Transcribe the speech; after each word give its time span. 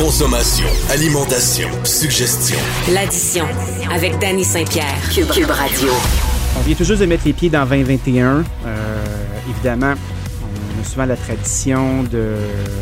Consommation, 0.00 0.64
alimentation, 0.90 1.68
suggestion. 1.84 2.56
L'addition 2.90 3.44
avec 3.94 4.18
Danny 4.18 4.44
Saint-Pierre, 4.44 4.96
Cube, 5.14 5.28
Cube 5.28 5.50
Radio. 5.50 5.90
On 6.58 6.60
vient 6.62 6.74
tout 6.74 6.84
juste 6.84 7.02
de 7.02 7.06
mettre 7.06 7.24
les 7.26 7.34
pieds 7.34 7.50
dans 7.50 7.66
2021. 7.66 8.38
Euh, 8.64 9.04
évidemment, 9.50 9.92
on 10.42 10.80
a 10.80 10.84
souvent 10.88 11.04
la 11.04 11.16
tradition 11.16 12.02
de 12.04 12.32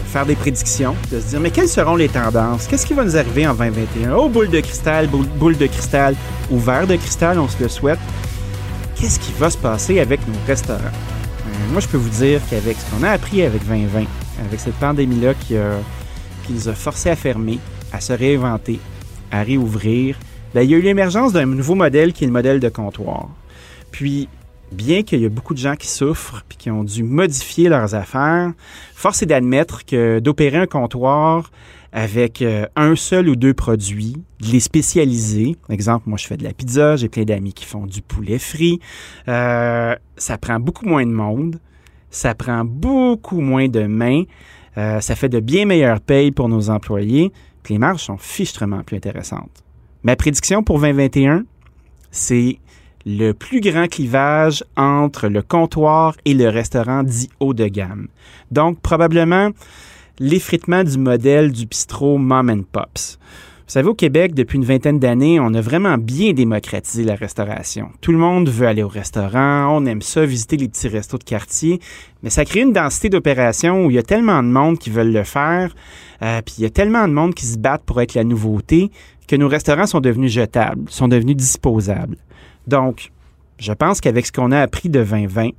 faire 0.06 0.26
des 0.26 0.36
prédictions, 0.36 0.94
de 1.10 1.20
se 1.20 1.26
dire 1.26 1.40
mais 1.40 1.50
quelles 1.50 1.68
seront 1.68 1.96
les 1.96 2.08
tendances? 2.08 2.68
Qu'est-ce 2.68 2.86
qui 2.86 2.94
va 2.94 3.04
nous 3.04 3.16
arriver 3.16 3.48
en 3.48 3.54
2021 3.54 4.12
Oh, 4.14 4.28
boule 4.28 4.48
de 4.48 4.60
cristal, 4.60 5.08
boule, 5.08 5.26
boule 5.26 5.56
de 5.58 5.66
cristal 5.66 6.14
ou 6.52 6.58
verre 6.60 6.86
de 6.86 6.94
cristal, 6.94 7.40
on 7.40 7.48
se 7.48 7.60
le 7.60 7.68
souhaite. 7.68 7.98
Qu'est-ce 8.94 9.18
qui 9.18 9.32
va 9.36 9.50
se 9.50 9.58
passer 9.58 9.98
avec 9.98 10.20
nos 10.28 10.34
restaurants? 10.46 10.78
Euh, 10.84 11.72
Moi, 11.72 11.80
je 11.80 11.88
peux 11.88 11.98
vous 11.98 12.10
dire 12.10 12.40
qu'avec 12.48 12.76
ce 12.78 12.94
qu'on 12.96 13.02
a 13.04 13.10
appris 13.10 13.42
avec 13.42 13.66
2020, 13.66 14.04
avec 14.48 14.60
cette 14.60 14.74
pandémie-là 14.74 15.34
qui, 15.34 15.56
a- 15.56 15.80
qui 16.48 16.54
nous 16.54 16.68
a 16.70 16.72
à 16.72 17.16
fermer, 17.16 17.58
à 17.92 18.00
se 18.00 18.14
réinventer, 18.14 18.80
à 19.30 19.42
réouvrir, 19.42 20.18
ben, 20.54 20.62
il 20.62 20.70
y 20.70 20.74
a 20.74 20.78
eu 20.78 20.80
l'émergence 20.80 21.34
d'un 21.34 21.44
nouveau 21.44 21.74
modèle 21.74 22.14
qui 22.14 22.24
est 22.24 22.26
le 22.26 22.32
modèle 22.32 22.58
de 22.58 22.70
comptoir. 22.70 23.28
Puis, 23.90 24.28
bien 24.72 25.02
qu'il 25.02 25.20
y 25.20 25.26
a 25.26 25.28
beaucoup 25.28 25.52
de 25.52 25.58
gens 25.58 25.76
qui 25.76 25.88
souffrent 25.88 26.42
puis 26.48 26.56
qui 26.56 26.70
ont 26.70 26.84
dû 26.84 27.02
modifier 27.02 27.68
leurs 27.68 27.94
affaires, 27.94 28.52
force 28.94 29.22
est 29.22 29.26
d'admettre 29.26 29.84
que 29.84 30.20
d'opérer 30.20 30.56
un 30.56 30.66
comptoir 30.66 31.50
avec 31.92 32.40
euh, 32.40 32.64
un 32.76 32.96
seul 32.96 33.28
ou 33.28 33.36
deux 33.36 33.54
produits, 33.54 34.16
de 34.40 34.46
les 34.50 34.60
spécialiser. 34.60 35.56
Exemple, 35.68 36.04
moi, 36.08 36.16
je 36.16 36.26
fais 36.26 36.38
de 36.38 36.44
la 36.44 36.54
pizza, 36.54 36.96
j'ai 36.96 37.10
plein 37.10 37.24
d'amis 37.24 37.52
qui 37.52 37.66
font 37.66 37.84
du 37.84 38.00
poulet 38.00 38.38
frit. 38.38 38.80
Euh, 39.28 39.94
ça 40.16 40.38
prend 40.38 40.60
beaucoup 40.60 40.86
moins 40.86 41.04
de 41.04 41.12
monde, 41.12 41.60
ça 42.10 42.34
prend 42.34 42.64
beaucoup 42.64 43.40
moins 43.40 43.68
de 43.68 43.82
mains, 43.82 44.24
euh, 44.78 45.00
ça 45.00 45.14
fait 45.14 45.28
de 45.28 45.40
bien 45.40 45.66
meilleures 45.66 46.00
payes 46.00 46.30
pour 46.30 46.48
nos 46.48 46.70
employés, 46.70 47.32
les 47.68 47.78
marges 47.78 48.02
sont 48.02 48.16
fichtrement 48.16 48.82
plus 48.82 48.96
intéressantes. 48.96 49.64
Ma 50.02 50.16
prédiction 50.16 50.62
pour 50.62 50.80
2021, 50.80 51.44
c'est 52.10 52.58
le 53.04 53.32
plus 53.32 53.60
grand 53.60 53.88
clivage 53.88 54.64
entre 54.76 55.28
le 55.28 55.42
comptoir 55.42 56.14
et 56.24 56.34
le 56.34 56.48
restaurant 56.48 57.02
dit 57.02 57.30
haut 57.40 57.54
de 57.54 57.66
gamme. 57.66 58.08
Donc, 58.50 58.80
probablement 58.80 59.50
l'effritement 60.18 60.84
du 60.84 60.98
modèle 60.98 61.52
du 61.52 61.66
bistrot 61.66 62.18
Mom 62.18 62.50
and 62.50 62.62
Pops. 62.70 63.18
Vous 63.68 63.74
savez, 63.74 63.88
au 63.90 63.94
Québec, 63.94 64.32
depuis 64.34 64.56
une 64.56 64.64
vingtaine 64.64 64.98
d'années, 64.98 65.38
on 65.40 65.52
a 65.52 65.60
vraiment 65.60 65.98
bien 65.98 66.32
démocratisé 66.32 67.04
la 67.04 67.14
restauration. 67.14 67.90
Tout 68.00 68.12
le 68.12 68.18
monde 68.18 68.48
veut 68.48 68.66
aller 68.66 68.82
au 68.82 68.88
restaurant, 68.88 69.68
on 69.76 69.84
aime 69.84 70.00
ça, 70.00 70.24
visiter 70.24 70.56
les 70.56 70.68
petits 70.68 70.88
restos 70.88 71.18
de 71.18 71.24
quartier, 71.24 71.78
mais 72.22 72.30
ça 72.30 72.46
crée 72.46 72.60
une 72.60 72.72
densité 72.72 73.10
d'opérations 73.10 73.84
où 73.84 73.90
il 73.90 73.96
y 73.96 73.98
a 73.98 74.02
tellement 74.02 74.42
de 74.42 74.48
monde 74.48 74.78
qui 74.78 74.88
veulent 74.88 75.12
le 75.12 75.22
faire, 75.22 75.74
euh, 76.22 76.40
puis 76.40 76.54
il 76.56 76.62
y 76.62 76.64
a 76.64 76.70
tellement 76.70 77.06
de 77.06 77.12
monde 77.12 77.34
qui 77.34 77.44
se 77.44 77.58
battent 77.58 77.84
pour 77.84 78.00
être 78.00 78.14
la 78.14 78.24
nouveauté, 78.24 78.90
que 79.26 79.36
nos 79.36 79.48
restaurants 79.48 79.86
sont 79.86 80.00
devenus 80.00 80.32
jetables, 80.32 80.88
sont 80.88 81.08
devenus 81.08 81.36
disposables. 81.36 82.16
Donc, 82.66 83.12
je 83.58 83.74
pense 83.74 84.00
qu'avec 84.00 84.24
ce 84.24 84.32
qu'on 84.32 84.50
a 84.50 84.60
appris 84.60 84.88
de 84.88 85.04
2020, 85.04 85.50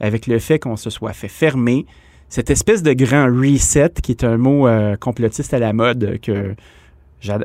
avec 0.00 0.26
le 0.26 0.38
fait 0.38 0.58
qu'on 0.58 0.76
se 0.76 0.88
soit 0.88 1.12
fait 1.12 1.28
fermer, 1.28 1.84
cette 2.30 2.48
espèce 2.48 2.82
de 2.82 2.94
grand 2.94 3.26
reset, 3.26 3.90
qui 4.02 4.12
est 4.12 4.24
un 4.24 4.38
mot 4.38 4.66
euh, 4.66 4.96
complotiste 4.96 5.52
à 5.52 5.58
la 5.58 5.74
mode 5.74 6.18
que 6.22 6.54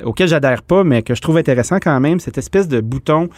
auquel 0.03 0.27
j'adhère 0.27 0.63
pas, 0.63 0.83
mais 0.83 1.01
que 1.03 1.15
je 1.15 1.21
trouve 1.21 1.37
intéressant 1.37 1.77
quand 1.79 1.99
même, 1.99 2.19
cette 2.19 2.37
espèce 2.37 2.67
de 2.67 2.81
bouton, 2.81 3.29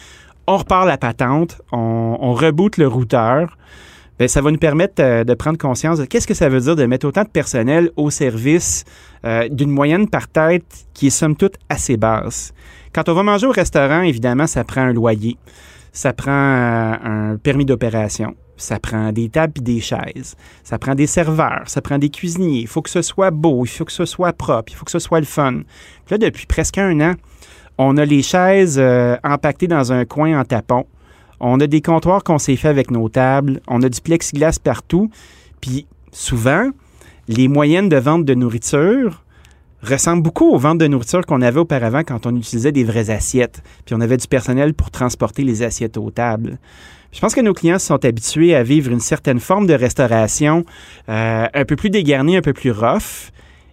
on 0.46 0.56
repart 0.56 0.86
la 0.86 0.98
patente, 0.98 1.60
on, 1.72 2.32
reboot 2.32 2.76
le 2.76 2.88
routeur. 2.88 3.56
Ben, 4.18 4.28
ça 4.28 4.42
va 4.42 4.50
nous 4.50 4.58
permettre 4.58 5.02
euh, 5.02 5.24
de 5.24 5.32
prendre 5.32 5.56
conscience 5.56 5.98
de 5.98 6.04
qu'est-ce 6.04 6.26
que 6.26 6.34
ça 6.34 6.48
veut 6.50 6.60
dire 6.60 6.76
de 6.76 6.84
mettre 6.84 7.06
autant 7.06 7.22
de 7.22 7.28
personnel 7.28 7.90
au 7.96 8.10
service 8.10 8.84
euh, 9.24 9.48
d'une 9.48 9.70
moyenne 9.70 10.08
par 10.08 10.28
tête 10.28 10.86
qui 10.92 11.06
est 11.06 11.10
somme 11.10 11.36
toute 11.36 11.54
assez 11.70 11.96
basse. 11.96 12.52
Quand 12.92 13.08
on 13.08 13.14
va 13.14 13.22
manger 13.22 13.46
au 13.46 13.52
restaurant, 13.52 14.02
évidemment, 14.02 14.46
ça 14.46 14.62
prend 14.64 14.82
un 14.82 14.92
loyer, 14.92 15.38
ça 15.92 16.12
prend 16.12 16.30
euh, 16.30 16.94
un 17.02 17.36
permis 17.36 17.64
d'opération, 17.64 18.34
ça 18.60 18.78
prend 18.78 19.12
des 19.12 19.28
tables 19.28 19.54
et 19.56 19.60
des 19.60 19.80
chaises, 19.80 20.36
ça 20.62 20.78
prend 20.78 20.94
des 20.94 21.06
serveurs, 21.06 21.62
ça 21.66 21.80
prend 21.80 21.98
des 21.98 22.10
cuisiniers. 22.10 22.60
Il 22.60 22.66
faut 22.66 22.82
que 22.82 22.90
ce 22.90 23.02
soit 23.02 23.30
beau, 23.30 23.64
il 23.64 23.68
faut 23.68 23.84
que 23.84 23.92
ce 23.92 24.04
soit 24.04 24.32
propre, 24.32 24.72
il 24.72 24.76
faut 24.76 24.84
que 24.84 24.90
ce 24.90 24.98
soit 24.98 25.20
le 25.20 25.26
fun. 25.26 25.60
Là, 26.10 26.18
depuis 26.18 26.46
presque 26.46 26.78
un 26.78 27.00
an, 27.00 27.14
on 27.78 27.96
a 27.96 28.04
les 28.04 28.22
chaises 28.22 28.78
euh, 28.78 29.16
empaquetées 29.24 29.68
dans 29.68 29.92
un 29.92 30.04
coin 30.04 30.38
en 30.38 30.44
tapon. 30.44 30.84
On 31.40 31.58
a 31.60 31.66
des 31.66 31.80
comptoirs 31.80 32.22
qu'on 32.22 32.38
s'est 32.38 32.56
fait 32.56 32.68
avec 32.68 32.90
nos 32.90 33.08
tables. 33.08 33.60
On 33.66 33.82
a 33.82 33.88
du 33.88 34.00
plexiglas 34.02 34.58
partout. 34.62 35.10
Puis 35.62 35.86
souvent, 36.12 36.68
les 37.28 37.48
moyennes 37.48 37.88
de 37.88 37.96
vente 37.96 38.26
de 38.26 38.34
nourriture 38.34 39.24
ressemblent 39.82 40.22
beaucoup 40.22 40.50
aux 40.50 40.58
ventes 40.58 40.78
de 40.78 40.86
nourriture 40.86 41.24
qu'on 41.24 41.40
avait 41.40 41.60
auparavant 41.60 42.02
quand 42.04 42.26
on 42.26 42.36
utilisait 42.36 42.72
des 42.72 42.84
vraies 42.84 43.08
assiettes. 43.08 43.62
Puis 43.86 43.94
on 43.94 44.00
avait 44.00 44.18
du 44.18 44.28
personnel 44.28 44.74
pour 44.74 44.90
transporter 44.90 45.42
les 45.42 45.62
assiettes 45.62 45.96
aux 45.96 46.10
tables. 46.10 46.58
Je 47.12 47.20
pense 47.20 47.34
que 47.34 47.40
nos 47.40 47.54
clients 47.54 47.78
sont 47.80 48.04
habitués 48.04 48.54
à 48.54 48.62
vivre 48.62 48.92
une 48.92 49.00
certaine 49.00 49.40
forme 49.40 49.66
de 49.66 49.74
restauration 49.74 50.64
euh, 51.08 51.46
un 51.52 51.64
peu 51.64 51.74
plus 51.74 51.90
dégarnie, 51.90 52.36
un 52.36 52.42
peu 52.42 52.52
plus 52.52 52.70
rough. 52.70 53.32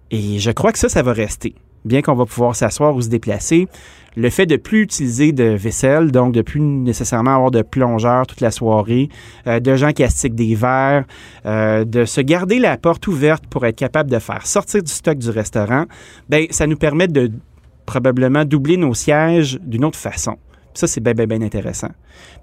Et 0.09 0.40
je 0.40 0.52
crois 0.52 0.72
que 0.72 0.80
ça, 0.80 0.90
ça 0.90 1.03
va 1.03 1.14
rester. 1.14 1.53
Bien 1.86 2.02
qu'on 2.02 2.16
va 2.16 2.26
pouvoir 2.26 2.56
s'asseoir 2.56 2.96
ou 2.96 3.02
se 3.02 3.09
déplacer, 3.09 3.68
le 4.16 4.31
fait 4.31 4.47
de 4.47 4.56
plus 4.56 4.81
utiliser 4.81 5.31
de 5.31 5.44
vaisselle, 5.44 6.12
donc 6.12 6.34
de 6.34 6.42
plus 6.42 6.59
nécessairement 6.59 7.36
avoir 7.36 7.52
de 7.52 7.62
plongeurs 7.62 8.26
toute 8.26 8.42
la 8.42 8.50
soirée, 8.50 9.09
euh, 9.46 9.59
de 9.59 9.76
gens 9.76 9.92
qui 9.92 10.03
astiquent 10.03 10.36
des 10.36 10.56
verres, 10.56 11.06
euh, 11.46 11.86
de 11.86 12.06
se 12.06 12.22
garder 12.22 12.58
la 12.58 12.78
porte 12.78 13.06
ouverte 13.08 13.46
pour 13.46 13.66
être 13.68 13.76
capable 13.76 14.09
de 14.09 14.18
faire 14.18 14.47
sortir 14.47 14.81
du 14.81 14.92
stock 14.92 15.20
du 15.20 15.30
restaurant, 15.30 15.86
ben 16.28 16.47
ça 16.50 16.66
nous 16.66 16.78
permet 16.78 17.08
de 17.08 17.31
probablement 17.86 18.44
doubler 18.44 18.78
nos 18.78 18.96
sièges 18.96 19.59
d'une 19.62 19.86
autre 19.86 20.00
façon. 20.00 20.38
Ça, 20.78 20.86
c'est 20.86 21.02
bien, 21.02 21.16
bien, 21.16 21.42
intéressant. 21.42 21.90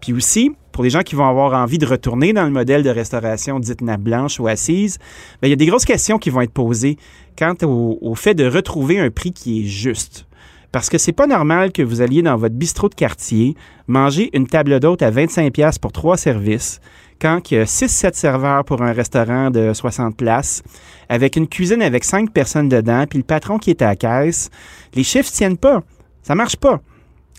Puis 0.00 0.12
aussi, 0.12 0.50
pour 0.72 0.82
les 0.82 0.90
gens 0.90 1.02
qui 1.02 1.14
vont 1.14 1.28
avoir 1.28 1.54
envie 1.54 1.78
de 1.78 1.86
retourner 1.86 2.32
dans 2.32 2.42
le 2.42 2.50
modèle 2.50 2.82
de 2.82 2.90
restauration 2.90 3.60
dite 3.60 3.80
nappe 3.80 4.00
blanche 4.00 4.40
ou 4.40 4.48
assise, 4.48 4.98
bien, 5.40 5.46
il 5.46 5.50
y 5.50 5.52
a 5.52 5.56
des 5.56 5.66
grosses 5.66 5.84
questions 5.84 6.18
qui 6.18 6.30
vont 6.30 6.40
être 6.40 6.52
posées 6.52 6.96
quant 7.38 7.54
au, 7.62 8.12
fait 8.16 8.34
de 8.34 8.44
retrouver 8.44 8.98
un 8.98 9.12
prix 9.12 9.30
qui 9.30 9.60
est 9.60 9.68
juste. 9.68 10.26
Parce 10.72 10.88
que 10.88 10.98
c'est 10.98 11.12
pas 11.12 11.28
normal 11.28 11.70
que 11.70 11.82
vous 11.82 12.00
alliez 12.00 12.22
dans 12.22 12.36
votre 12.36 12.56
bistrot 12.56 12.88
de 12.88 12.96
quartier 12.96 13.54
manger 13.86 14.30
une 14.32 14.48
table 14.48 14.80
d'hôte 14.80 15.02
à 15.02 15.12
25$ 15.12 15.52
piastres 15.52 15.80
pour 15.80 15.92
trois 15.92 16.16
services, 16.16 16.80
quand 17.20 17.52
il 17.52 17.54
y 17.54 17.58
a 17.58 17.64
6-7 17.66 18.14
serveurs 18.14 18.64
pour 18.64 18.82
un 18.82 18.92
restaurant 18.92 19.52
de 19.52 19.72
60 19.72 20.16
places, 20.16 20.64
avec 21.08 21.36
une 21.36 21.46
cuisine 21.46 21.82
avec 21.82 22.02
5 22.02 22.32
personnes 22.32 22.68
dedans, 22.68 23.04
puis 23.08 23.18
le 23.20 23.24
patron 23.24 23.58
qui 23.58 23.70
est 23.70 23.80
à 23.80 23.90
la 23.90 23.94
caisse, 23.94 24.50
les 24.96 25.04
chiffres 25.04 25.30
tiennent 25.30 25.56
pas. 25.56 25.84
Ça 26.24 26.34
marche 26.34 26.56
pas. 26.56 26.80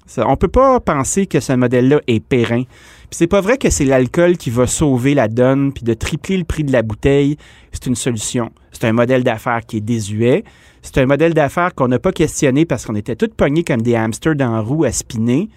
Ça, 0.05 0.27
on 0.27 0.35
peut 0.35 0.47
pas 0.47 0.79
penser 0.79 1.25
que 1.25 1.39
ce 1.39 1.53
modèle-là 1.53 1.99
est 2.07 2.19
périn. 2.19 2.63
Puis 2.63 3.17
c'est 3.17 3.27
pas 3.27 3.41
vrai 3.41 3.57
que 3.57 3.69
c'est 3.69 3.85
l'alcool 3.85 4.37
qui 4.37 4.51
va 4.51 4.67
sauver 4.67 5.13
la 5.15 5.27
donne, 5.27 5.73
puis 5.73 5.83
de 5.83 5.93
tripler 5.93 6.37
le 6.37 6.43
prix 6.43 6.63
de 6.63 6.71
la 6.71 6.83
bouteille, 6.83 7.37
c'est 7.71 7.87
une 7.87 7.95
solution. 7.95 8.51
C'est 8.71 8.85
un 8.85 8.93
modèle 8.93 9.23
d'affaires 9.23 9.65
qui 9.65 9.77
est 9.77 9.81
désuet. 9.81 10.43
C'est 10.81 10.99
un 10.99 11.05
modèle 11.07 11.33
d'affaires 11.33 11.73
qu'on 11.73 11.87
n'a 11.87 11.97
pas 11.97 12.11
questionné 12.11 12.65
parce 12.65 12.85
qu'on 12.85 12.95
était 12.95 13.15
tous 13.15 13.29
pognés 13.29 13.63
comme 13.63 13.81
des 13.81 13.95
hamsters 13.95 14.35
dans 14.35 14.51
la 14.51 14.61
roue 14.61 14.83
à 14.83 14.91
spinner. 14.91 15.49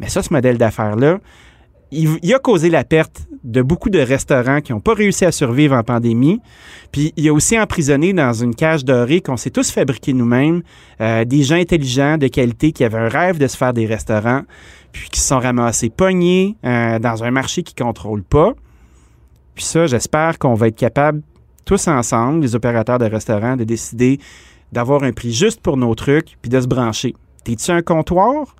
Mais 0.00 0.08
ça, 0.08 0.22
ce 0.22 0.32
modèle 0.32 0.58
d'affaires-là, 0.58 1.20
il, 1.92 2.34
a 2.34 2.38
causé 2.38 2.68
la 2.68 2.84
perte 2.84 3.26
de 3.44 3.62
beaucoup 3.62 3.90
de 3.90 4.00
restaurants 4.00 4.60
qui 4.60 4.72
n'ont 4.72 4.80
pas 4.80 4.94
réussi 4.94 5.24
à 5.24 5.32
survivre 5.32 5.76
en 5.76 5.82
pandémie. 5.84 6.40
Puis 6.90 7.12
il 7.16 7.28
a 7.28 7.32
aussi 7.32 7.58
emprisonné 7.58 8.12
dans 8.12 8.32
une 8.32 8.54
cage 8.54 8.84
dorée 8.84 9.20
qu'on 9.20 9.36
s'est 9.36 9.50
tous 9.50 9.70
fabriqués 9.70 10.12
nous-mêmes, 10.12 10.62
euh, 11.00 11.24
des 11.24 11.42
gens 11.42 11.56
intelligents, 11.56 12.18
de 12.18 12.26
qualité, 12.26 12.72
qui 12.72 12.82
avaient 12.82 12.98
un 12.98 13.08
rêve 13.08 13.38
de 13.38 13.46
se 13.46 13.56
faire 13.56 13.72
des 13.72 13.86
restaurants, 13.86 14.42
puis 14.92 15.08
qui 15.10 15.20
se 15.20 15.28
sont 15.28 15.38
ramassés 15.38 15.90
pognés 15.90 16.56
euh, 16.64 16.98
dans 16.98 17.22
un 17.22 17.30
marché 17.30 17.62
qui 17.62 17.74
ne 17.78 17.84
contrôle 17.84 18.24
pas. 18.24 18.54
Puis 19.54 19.64
ça, 19.64 19.86
j'espère 19.86 20.38
qu'on 20.38 20.54
va 20.54 20.68
être 20.68 20.76
capable, 20.76 21.22
tous 21.64 21.88
ensemble, 21.88 22.40
les 22.40 22.54
opérateurs 22.54 22.98
de 22.98 23.06
restaurants, 23.06 23.56
de 23.56 23.64
décider 23.64 24.18
d'avoir 24.72 25.04
un 25.04 25.12
prix 25.12 25.32
juste 25.32 25.60
pour 25.60 25.76
nos 25.76 25.94
trucs, 25.94 26.36
puis 26.42 26.50
de 26.50 26.60
se 26.60 26.66
brancher. 26.66 27.14
T'es-tu 27.44 27.70
un 27.70 27.82
comptoir 27.82 28.56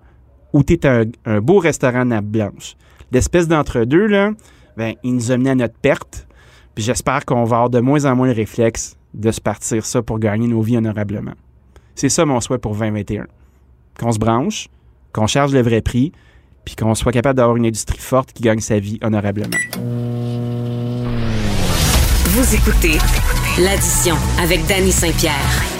ou 0.53 0.63
t'es 0.63 0.87
un, 0.87 1.05
un 1.25 1.41
beau 1.41 1.59
restaurant 1.59 2.05
nappe 2.05 2.25
blanche? 2.25 2.77
L'espèce 3.13 3.49
d'entre-deux, 3.49 4.07
là, 4.07 4.33
ben, 4.77 4.95
il 5.03 5.15
nous 5.15 5.31
a 5.31 5.37
mené 5.37 5.51
à 5.51 5.55
notre 5.55 5.79
perte. 5.79 6.27
Puis 6.75 6.85
j'espère 6.85 7.25
qu'on 7.25 7.45
va 7.45 7.57
avoir 7.57 7.71
de 7.71 7.81
moins 7.81 8.05
en 8.05 8.15
moins 8.17 8.27
le 8.27 8.35
réflexe 8.35 8.97
de 9.15 9.31
se 9.31 9.41
partir 9.41 9.85
ça 9.87 10.03
pour 10.03 10.19
gagner 10.19 10.47
nos 10.47 10.61
vies 10.61 10.77
honorablement. 10.77 11.33
C'est 11.95 12.11
ça 12.11 12.27
mon 12.27 12.41
souhait 12.41 12.59
pour 12.59 12.75
2021. 12.75 13.27
Qu'on 13.99 14.13
se 14.13 14.19
branche, 14.19 14.69
qu'on 15.13 15.27
charge 15.27 15.55
le 15.55 15.63
vrai 15.63 15.81
prix, 15.81 16.13
puis 16.65 16.77
qu'on 16.77 16.95
soit 16.95 17.13
capable 17.13 17.39
d'avoir 17.39 17.57
une 17.57 17.65
industrie 17.65 17.99
forte 17.99 18.33
qui 18.33 18.43
gagne 18.43 18.61
sa 18.61 18.79
vie 18.79 18.99
honorablement. 19.03 19.57
Vous 22.27 22.55
écoutez 22.55 22.99
l'addition 23.59 24.17
avec 24.39 24.67
Danny 24.67 24.93
Saint-Pierre. 24.93 25.76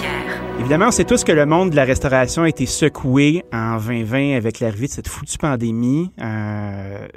Évidemment, 0.59 0.87
on 0.87 0.91
sait 0.91 1.05
tous 1.05 1.23
que 1.23 1.31
le 1.31 1.45
monde 1.45 1.69
de 1.69 1.75
la 1.75 1.85
restauration 1.85 2.43
a 2.43 2.49
été 2.49 2.65
secoué 2.65 3.45
en 3.53 3.77
2020 3.77 4.35
avec 4.35 4.59
l'arrivée 4.59 4.87
de 4.87 4.91
cette 4.91 5.07
foutue 5.07 5.37
pandémie. 5.37 6.11
Euh, 6.19 7.07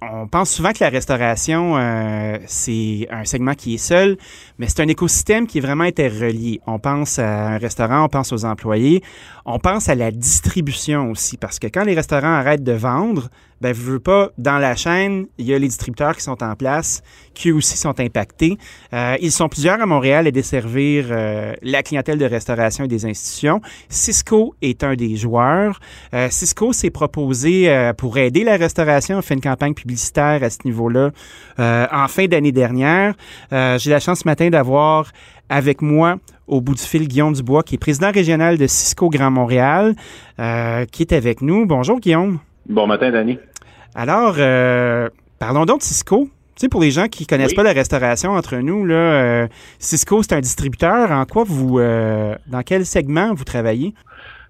on 0.00 0.26
pense 0.26 0.50
souvent 0.50 0.72
que 0.72 0.82
la 0.82 0.90
restauration, 0.90 1.76
euh, 1.76 2.38
c'est 2.46 3.06
un 3.10 3.24
segment 3.24 3.54
qui 3.54 3.74
est 3.74 3.78
seul, 3.78 4.16
mais 4.58 4.68
c'est 4.68 4.80
un 4.80 4.88
écosystème 4.88 5.46
qui 5.46 5.58
est 5.58 5.60
vraiment 5.60 5.84
interrelié. 5.84 6.60
On 6.66 6.78
pense 6.78 7.18
à 7.18 7.48
un 7.48 7.58
restaurant, 7.58 8.04
on 8.04 8.08
pense 8.08 8.32
aux 8.32 8.44
employés, 8.44 9.02
on 9.44 9.58
pense 9.58 9.88
à 9.88 9.94
la 9.94 10.10
distribution 10.10 11.10
aussi, 11.10 11.36
parce 11.36 11.58
que 11.58 11.66
quand 11.66 11.84
les 11.84 11.94
restaurants 11.94 12.34
arrêtent 12.34 12.64
de 12.64 12.72
vendre, 12.72 13.28
ben, 13.64 13.98
pas, 13.98 14.28
dans 14.36 14.58
la 14.58 14.76
chaîne, 14.76 15.24
il 15.38 15.46
y 15.46 15.54
a 15.54 15.58
les 15.58 15.68
distributeurs 15.68 16.14
qui 16.14 16.22
sont 16.22 16.42
en 16.42 16.54
place, 16.54 17.02
qui 17.32 17.50
aussi 17.50 17.78
sont 17.78 17.98
impactés. 17.98 18.58
Euh, 18.92 19.16
ils 19.22 19.32
sont 19.32 19.48
plusieurs 19.48 19.80
à 19.80 19.86
Montréal 19.86 20.26
à 20.26 20.30
desservir 20.30 21.06
euh, 21.10 21.54
la 21.62 21.82
clientèle 21.82 22.18
de 22.18 22.26
restauration 22.26 22.84
et 22.84 22.88
des 22.88 23.06
institutions. 23.06 23.62
Cisco 23.88 24.54
est 24.60 24.84
un 24.84 24.96
des 24.96 25.16
joueurs. 25.16 25.80
Euh, 26.12 26.28
Cisco 26.28 26.74
s'est 26.74 26.90
proposé 26.90 27.94
pour 27.96 28.18
aider 28.18 28.44
la 28.44 28.58
restauration, 28.58 29.16
on 29.16 29.22
fait 29.22 29.32
une 29.32 29.40
campagne 29.40 29.72
publicitaire 29.72 30.42
à 30.42 30.50
ce 30.50 30.58
niveau-là 30.66 31.12
en 31.58 32.08
fin 32.08 32.26
d'année 32.26 32.52
dernière. 32.52 33.14
J'ai 33.50 33.90
la 33.90 34.00
chance 34.00 34.20
ce 34.20 34.28
matin 34.28 34.50
d'avoir 34.50 35.10
avec 35.48 35.80
moi 35.80 36.16
au 36.46 36.60
bout 36.60 36.74
du 36.74 36.82
fil 36.82 37.08
Guillaume 37.08 37.32
Dubois, 37.32 37.62
qui 37.62 37.76
est 37.76 37.78
président 37.78 38.12
régional 38.12 38.58
de 38.58 38.66
Cisco 38.66 39.08
Grand 39.08 39.30
Montréal, 39.30 39.94
qui 40.36 41.02
est 41.02 41.12
avec 41.12 41.40
nous. 41.40 41.64
Bonjour 41.64 41.98
Guillaume. 42.00 42.40
Bon 42.66 42.86
matin, 42.86 43.10
Danny. 43.10 43.38
Alors, 43.94 44.34
euh, 44.38 45.08
parlons 45.38 45.66
donc 45.66 45.78
de 45.78 45.84
Cisco. 45.84 46.28
Tu 46.56 46.62
sais, 46.62 46.68
pour 46.68 46.80
les 46.80 46.90
gens 46.90 47.06
qui 47.06 47.26
connaissent 47.26 47.54
pas 47.54 47.62
la 47.62 47.72
restauration 47.72 48.32
entre 48.32 48.56
nous, 48.56 48.84
là, 48.84 48.94
euh, 48.94 49.46
Cisco, 49.78 50.22
c'est 50.22 50.34
un 50.34 50.40
distributeur. 50.40 51.12
En 51.12 51.24
quoi 51.26 51.44
vous, 51.44 51.78
euh, 51.78 52.34
dans 52.46 52.62
quel 52.62 52.84
segment 52.84 53.34
vous 53.34 53.44
travaillez? 53.44 53.94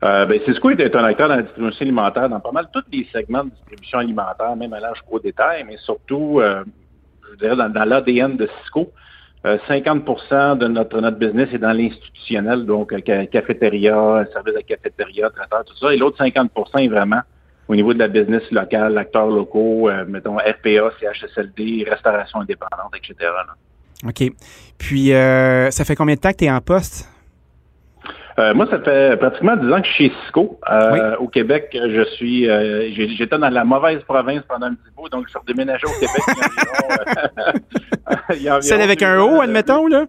Ben, 0.02 0.38
Cisco 0.44 0.68
est 0.70 0.94
un 0.94 1.04
acteur 1.04 1.30
dans 1.30 1.36
la 1.36 1.42
distribution 1.42 1.82
alimentaire, 1.82 2.28
dans 2.28 2.40
pas 2.40 2.52
mal 2.52 2.66
tous 2.74 2.82
les 2.92 3.08
segments 3.10 3.44
de 3.44 3.50
distribution 3.50 4.00
alimentaire, 4.00 4.54
même 4.54 4.74
allant 4.74 4.92
jusqu'au 4.92 5.18
détail, 5.18 5.64
mais 5.66 5.78
surtout, 5.78 6.42
je 6.42 7.38
dirais, 7.38 7.56
dans, 7.56 7.84
l'ADN 7.84 8.36
de 8.36 8.46
Cisco. 8.60 8.92
50% 9.44 10.58
de 10.58 10.68
notre, 10.68 11.00
notre 11.00 11.16
business 11.16 11.48
est 11.54 11.58
dans 11.58 11.72
l'institutionnel, 11.72 12.66
donc 12.66 12.94
cafétéria, 13.30 14.26
service 14.32 14.54
de 14.54 14.60
cafétéria, 14.60 15.30
traiteur, 15.30 15.64
tout 15.64 15.76
ça. 15.76 15.94
Et 15.94 15.96
l'autre 15.96 16.22
50% 16.22 16.84
est 16.84 16.88
vraiment 16.88 17.20
au 17.68 17.74
niveau 17.74 17.94
de 17.94 17.98
la 17.98 18.08
business 18.08 18.42
locale, 18.50 18.96
acteurs 18.98 19.28
locaux, 19.28 19.88
euh, 19.88 20.04
mettons 20.06 20.36
RPA, 20.36 20.90
CHSLD, 21.00 21.86
restauration 21.88 22.40
indépendante, 22.40 22.94
etc. 22.96 23.30
OK. 24.06 24.32
Puis, 24.78 25.14
euh, 25.14 25.70
ça 25.70 25.84
fait 25.84 25.96
combien 25.96 26.14
de 26.14 26.20
temps 26.20 26.32
que 26.32 26.36
tu 26.38 26.44
es 26.44 26.50
en 26.50 26.60
poste? 26.60 27.08
Euh, 28.38 28.52
moi, 28.52 28.66
ça 28.68 28.80
fait 28.80 29.16
pratiquement 29.16 29.56
10 29.56 29.72
ans 29.72 29.80
que 29.80 29.86
je 29.86 29.92
suis 29.92 30.08
chez 30.08 30.14
Cisco. 30.24 30.58
Au 31.20 31.28
Québec, 31.28 31.68
je 31.72 32.04
suis, 32.16 32.46
j'étais 33.16 33.38
dans 33.38 33.48
la 33.48 33.64
mauvaise 33.64 34.02
province 34.02 34.42
pendant 34.48 34.66
un 34.66 34.74
petit 34.74 34.90
bout, 34.96 35.08
donc 35.08 35.24
je 35.26 35.30
suis 35.30 35.38
redéménagé 35.38 35.86
au 35.86 35.92
Québec. 36.00 36.22
Celle 38.62 38.82
avec 38.82 39.02
un 39.02 39.20
O, 39.20 39.40
admettons, 39.40 39.86
là? 39.86 40.06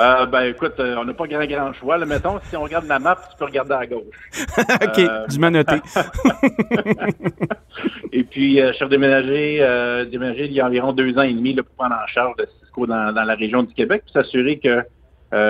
Euh, 0.00 0.26
ben 0.26 0.42
écoute, 0.42 0.74
euh, 0.78 0.94
on 0.96 1.04
n'a 1.04 1.12
pas 1.12 1.26
grand 1.26 1.44
grand 1.44 1.72
choix. 1.72 1.98
Là. 1.98 2.06
Mettons, 2.06 2.38
si 2.48 2.56
on 2.56 2.62
regarde 2.62 2.86
la 2.86 3.00
map, 3.00 3.18
tu 3.30 3.36
peux 3.36 3.46
regarder 3.46 3.74
à 3.74 3.86
gauche. 3.86 4.04
OK, 4.58 4.98
euh, 4.98 5.26
du 5.26 5.38
noté. 5.40 5.82
et 8.12 8.22
puis, 8.22 8.60
euh, 8.60 8.70
je 8.72 8.76
suis 8.76 8.88
déménagé, 8.88 9.58
déménagé 10.10 10.46
il 10.46 10.52
y 10.52 10.60
a 10.60 10.66
environ 10.66 10.92
deux 10.92 11.18
ans 11.18 11.22
et 11.22 11.34
demi 11.34 11.54
là, 11.54 11.64
pour 11.64 11.74
prendre 11.74 11.96
en 11.96 12.06
charge 12.06 12.36
de 12.36 12.46
Cisco 12.60 12.86
dans, 12.86 13.12
dans 13.12 13.24
la 13.24 13.34
région 13.34 13.64
du 13.64 13.74
Québec, 13.74 14.04
pour 14.04 14.22
s'assurer 14.22 14.58
que 14.58 14.84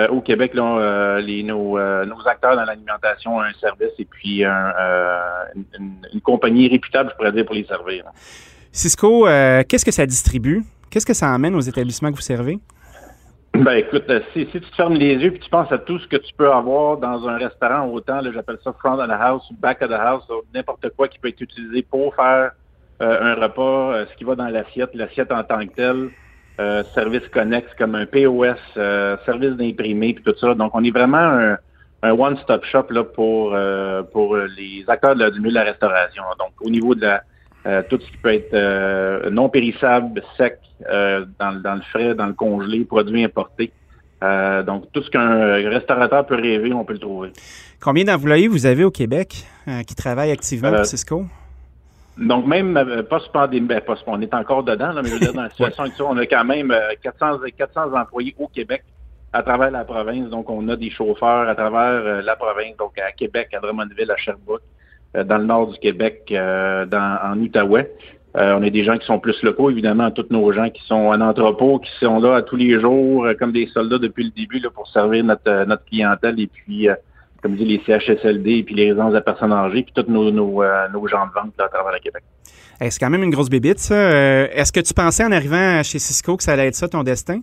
au 0.09 0.21
Québec, 0.21 0.55
là, 0.55 1.19
les, 1.19 1.43
nos, 1.43 1.77
nos, 2.05 2.27
acteurs 2.27 2.55
dans 2.55 2.65
l'alimentation 2.65 3.37
ont 3.37 3.41
un 3.41 3.53
service 3.61 3.93
et 3.97 4.05
puis 4.05 4.43
un, 4.43 4.73
une, 5.55 5.93
une, 6.11 6.21
compagnie 6.21 6.67
réputable, 6.67 7.11
je 7.11 7.15
pourrais 7.15 7.31
dire, 7.31 7.45
pour 7.45 7.55
les 7.55 7.65
servir. 7.65 8.03
Cisco, 8.71 9.25
qu'est-ce 9.67 9.85
que 9.85 9.91
ça 9.91 10.05
distribue? 10.05 10.63
Qu'est-ce 10.89 11.05
que 11.05 11.13
ça 11.13 11.33
amène 11.33 11.55
aux 11.55 11.61
établissements 11.61 12.09
que 12.09 12.15
vous 12.15 12.21
servez? 12.21 12.59
Ben 13.53 13.73
écoute, 13.73 14.05
euh, 14.09 14.21
si, 14.31 14.45
si, 14.51 14.61
tu 14.61 14.61
te 14.61 14.75
fermes 14.75 14.93
les 14.93 15.15
yeux 15.15 15.31
puis 15.31 15.39
tu 15.39 15.49
penses 15.49 15.71
à 15.71 15.79
tout 15.79 15.97
ce 15.99 16.07
que 16.07 16.17
tu 16.17 16.33
peux 16.35 16.51
avoir 16.51 16.97
dans 16.97 17.27
un 17.27 17.37
restaurant, 17.37 17.87
autant, 17.87 18.21
j'appelle 18.31 18.59
ça 18.63 18.73
front 18.73 18.99
of 18.99 19.07
the 19.07 19.11
house 19.11 19.43
ou 19.49 19.55
back 19.55 19.81
of 19.81 19.89
the 19.89 19.93
house, 19.93 20.23
n'importe 20.53 20.87
quoi 20.95 21.07
qui 21.07 21.17
peut 21.17 21.29
être 21.29 21.41
utilisé 21.41 21.81
pour 21.81 22.15
faire 22.15 22.51
euh, 23.01 23.21
un 23.21 23.35
repas, 23.35 23.93
euh, 23.93 24.05
ce 24.09 24.15
qui 24.17 24.23
va 24.23 24.35
dans 24.35 24.47
l'assiette, 24.47 24.91
l'assiette 24.93 25.31
en 25.31 25.43
tant 25.43 25.65
que 25.65 25.73
telle, 25.73 26.09
service 26.93 27.27
connexe 27.29 27.73
comme 27.77 27.95
un 27.95 28.05
POS, 28.05 28.57
service 29.25 29.55
d'imprimé 29.55 30.13
puis 30.13 30.23
tout 30.23 30.37
ça. 30.39 30.53
Donc 30.53 30.71
on 30.75 30.83
est 30.83 30.91
vraiment 30.91 31.17
un, 31.17 31.57
un 32.03 32.11
one-stop 32.11 32.65
shop 32.65 32.87
là 32.89 33.05
pour 33.05 33.55
pour 34.11 34.35
les 34.35 34.83
acteurs 34.87 35.15
du 35.15 35.39
milieu 35.39 35.51
de 35.51 35.55
la 35.55 35.63
restauration. 35.63 36.23
Donc 36.37 36.51
au 36.59 36.69
niveau 36.69 36.95
de 36.95 37.01
la 37.01 37.23
euh, 37.65 37.83
tout 37.89 37.99
ce 37.99 38.09
qui 38.09 38.17
peut 38.17 38.33
être 38.33 38.53
euh, 38.53 39.29
non 39.29 39.49
périssable, 39.49 40.23
sec, 40.37 40.59
euh, 40.89 41.25
dans, 41.39 41.75
le 41.75 41.81
frais, 41.81 42.15
dans 42.15 42.27
le 42.27 42.33
congelé, 42.33 42.85
produits 42.85 43.23
importés. 43.23 43.71
donc, 44.21 44.91
tout 44.93 45.03
ce 45.03 45.09
qu'un 45.09 45.69
restaurateur 45.69 46.25
peut 46.25 46.35
rêver, 46.35 46.71
on 46.71 46.85
peut 46.85 46.93
le 46.93 46.99
trouver. 46.99 47.31
Combien 47.81 48.05
d'employés 48.05 48.47
vous 48.47 48.65
avez 48.65 48.83
au 48.83 48.91
Québec 48.91 49.45
qui 49.87 49.95
travaillent 49.95 50.31
activement 50.31 50.73
pour 50.73 50.85
Cisco? 50.85 51.25
Donc, 52.17 52.45
même 52.47 53.05
pas 53.09 53.19
pandémie, 53.31 53.67
ben, 53.67 53.81
on 54.07 54.21
est 54.21 54.33
encore 54.33 54.63
dedans, 54.63 54.91
mais 54.93 55.07
je 55.07 55.13
veux 55.13 55.19
dire, 55.19 55.33
dans 55.33 55.43
la 55.43 55.49
situation 55.51 55.83
actuelle, 55.83 56.07
on 56.09 56.17
a 56.17 56.25
quand 56.25 56.43
même 56.43 56.73
400, 57.01 57.39
400 57.57 57.93
employés 57.93 58.35
au 58.37 58.47
Québec 58.47 58.83
à 59.31 59.43
travers 59.43 59.71
la 59.71 59.85
province. 59.85 60.29
Donc, 60.29 60.49
on 60.49 60.67
a 60.69 60.75
des 60.75 60.89
chauffeurs 60.89 61.47
à 61.47 61.55
travers 61.55 62.21
la 62.21 62.35
province, 62.35 62.75
donc 62.77 62.97
à 62.99 63.11
Québec, 63.11 63.49
à 63.53 63.59
Drummondville, 63.59 64.11
à 64.11 64.17
Sherbrooke. 64.17 64.63
Euh, 65.17 65.23
dans 65.23 65.39
le 65.39 65.45
nord 65.45 65.67
du 65.67 65.79
Québec, 65.79 66.25
euh, 66.31 66.85
dans, 66.85 67.17
en 67.23 67.39
Outaouais. 67.39 67.91
Euh, 68.37 68.55
on 68.59 68.61
a 68.61 68.69
des 68.69 68.83
gens 68.83 68.95
qui 68.95 69.07
sont 69.07 69.17
plus 69.17 69.41
locaux, 69.41 69.71
évidemment, 69.71 70.11
tous 70.11 70.27
nos 70.29 70.51
gens 70.53 70.69
qui 70.69 70.83
sont 70.85 71.07
en 71.07 71.19
entrepôt, 71.19 71.79
qui 71.79 71.89
sont 71.99 72.19
là 72.19 72.43
tous 72.43 72.57
les 72.57 72.79
jours, 72.79 73.25
comme 73.39 73.51
des 73.51 73.67
soldats 73.73 73.97
depuis 73.97 74.25
le 74.25 74.29
début, 74.29 74.59
là, 74.59 74.69
pour 74.69 74.87
servir 74.87 75.23
notre, 75.23 75.65
notre 75.65 75.83
clientèle 75.85 76.39
et 76.39 76.45
puis, 76.45 76.87
comme 77.41 77.53
je 77.53 77.63
dis, 77.63 77.65
les 77.65 77.81
CHSLD 77.87 78.57
et 78.57 78.63
puis 78.63 78.75
les 78.75 78.89
résidences 78.89 79.13
de 79.13 79.19
personnes 79.19 79.51
âgées, 79.51 79.81
puis 79.81 79.93
tous 79.95 80.11
nos, 80.11 80.29
nos, 80.29 80.61
nos 80.93 81.07
gens 81.07 81.25
de 81.25 81.31
vente 81.33 81.53
à 81.57 81.69
travers 81.69 81.91
le 81.91 81.99
Québec. 81.99 82.21
c'est 82.79 82.99
quand 82.99 83.09
même 83.09 83.23
une 83.23 83.31
grosse 83.31 83.49
bébite, 83.49 83.79
ça. 83.79 83.95
Est-ce 83.95 84.71
que 84.71 84.79
tu 84.79 84.93
pensais 84.93 85.25
en 85.25 85.31
arrivant 85.31 85.81
chez 85.81 85.97
Cisco 85.97 86.37
que 86.37 86.43
ça 86.43 86.53
allait 86.53 86.67
être 86.67 86.75
ça 86.75 86.87
ton 86.87 87.01
destin? 87.01 87.39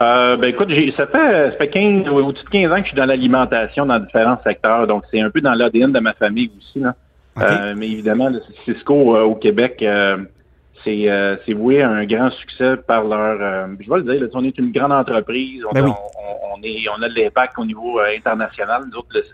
Euh, 0.00 0.36
ben 0.36 0.48
écoute, 0.48 0.70
ça 0.96 1.06
fait, 1.06 1.50
ça 1.50 1.56
fait 1.56 1.68
15, 1.68 2.08
au-dessus 2.08 2.44
de 2.44 2.50
15 2.50 2.72
ans 2.72 2.76
que 2.76 2.82
je 2.82 2.88
suis 2.88 2.96
dans 2.96 3.06
l'alimentation 3.06 3.86
dans 3.86 4.00
différents 4.00 4.40
secteurs, 4.42 4.86
donc 4.86 5.04
c'est 5.10 5.20
un 5.20 5.30
peu 5.30 5.40
dans 5.40 5.54
l'ADN 5.54 5.92
de 5.92 6.00
ma 6.00 6.14
famille 6.14 6.50
aussi. 6.58 6.80
Là. 6.80 6.94
Euh, 7.40 7.74
mais 7.76 7.88
évidemment, 7.90 8.28
le 8.28 8.40
Cisco 8.64 9.16
euh, 9.16 9.22
au 9.22 9.34
Québec, 9.34 9.78
euh, 9.82 10.18
c'est, 10.84 11.08
c'est 11.46 11.54
voué 11.54 11.82
à 11.82 11.88
un 11.88 12.04
grand 12.04 12.30
succès 12.30 12.76
par 12.76 13.04
leur. 13.04 13.68
je 13.80 13.88
vais 13.88 13.96
le 13.96 14.02
dire, 14.02 14.20
là, 14.20 14.26
on 14.34 14.44
est 14.44 14.58
une 14.58 14.70
grande 14.70 14.92
entreprise, 14.92 15.64
on, 15.70 15.72
ben 15.72 15.86
on, 15.86 16.62
est, 16.62 16.84
on 16.94 17.02
a 17.02 17.08
de 17.08 17.14
l'impact 17.14 17.58
au 17.58 17.64
niveau 17.64 17.98
international. 18.00 18.82
Nous 18.90 18.98
autres, 18.98 19.08
le 19.14 19.24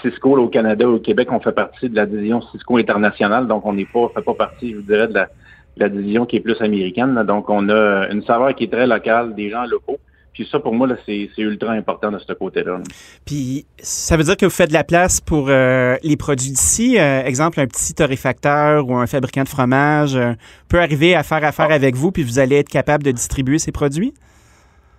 Cisco 0.00 0.38
au 0.38 0.48
Canada, 0.48 0.88
au 0.88 0.98
Québec, 0.98 1.28
on 1.30 1.40
fait 1.40 1.52
partie 1.52 1.90
de 1.90 1.96
la 1.96 2.06
division 2.06 2.40
Cisco 2.50 2.78
internationale, 2.78 3.46
donc 3.46 3.66
on 3.66 3.74
n'est 3.74 3.84
pas, 3.84 4.08
fait 4.14 4.22
pas 4.22 4.34
partie, 4.34 4.70
je 4.70 4.76
vous 4.76 4.82
dirais, 4.82 5.08
de 5.08 5.14
la 5.14 5.28
la 5.76 5.88
division 5.88 6.26
qui 6.26 6.36
est 6.36 6.40
plus 6.40 6.60
américaine. 6.60 7.22
Donc, 7.26 7.50
on 7.50 7.68
a 7.68 8.08
une 8.10 8.22
saveur 8.24 8.54
qui 8.54 8.64
est 8.64 8.72
très 8.72 8.86
locale, 8.86 9.34
des 9.34 9.50
gens 9.50 9.64
locaux. 9.64 9.98
Puis 10.32 10.46
ça, 10.52 10.58
pour 10.58 10.74
moi, 10.74 10.86
là, 10.86 10.96
c'est, 11.06 11.30
c'est 11.34 11.40
ultra 11.40 11.72
important 11.72 12.12
de 12.12 12.18
ce 12.18 12.30
côté-là. 12.34 12.78
Puis 13.24 13.64
ça 13.78 14.18
veut 14.18 14.22
dire 14.22 14.36
que 14.36 14.44
vous 14.44 14.50
faites 14.50 14.68
de 14.68 14.74
la 14.74 14.84
place 14.84 15.18
pour 15.18 15.46
euh, 15.48 15.96
les 16.02 16.18
produits 16.18 16.50
d'ici. 16.50 16.98
Euh, 16.98 17.24
exemple, 17.24 17.58
un 17.58 17.66
petit 17.66 17.94
torréfacteur 17.94 18.86
ou 18.86 18.94
un 18.96 19.06
fabricant 19.06 19.44
de 19.44 19.48
fromage 19.48 20.14
euh, 20.14 20.32
peut 20.68 20.78
arriver 20.78 21.14
à 21.14 21.22
faire 21.22 21.42
affaire 21.42 21.70
avec 21.70 21.94
vous, 21.94 22.12
puis 22.12 22.22
vous 22.22 22.38
allez 22.38 22.56
être 22.56 22.68
capable 22.68 23.02
de 23.02 23.12
distribuer 23.12 23.58
ces 23.58 23.72
produits? 23.72 24.12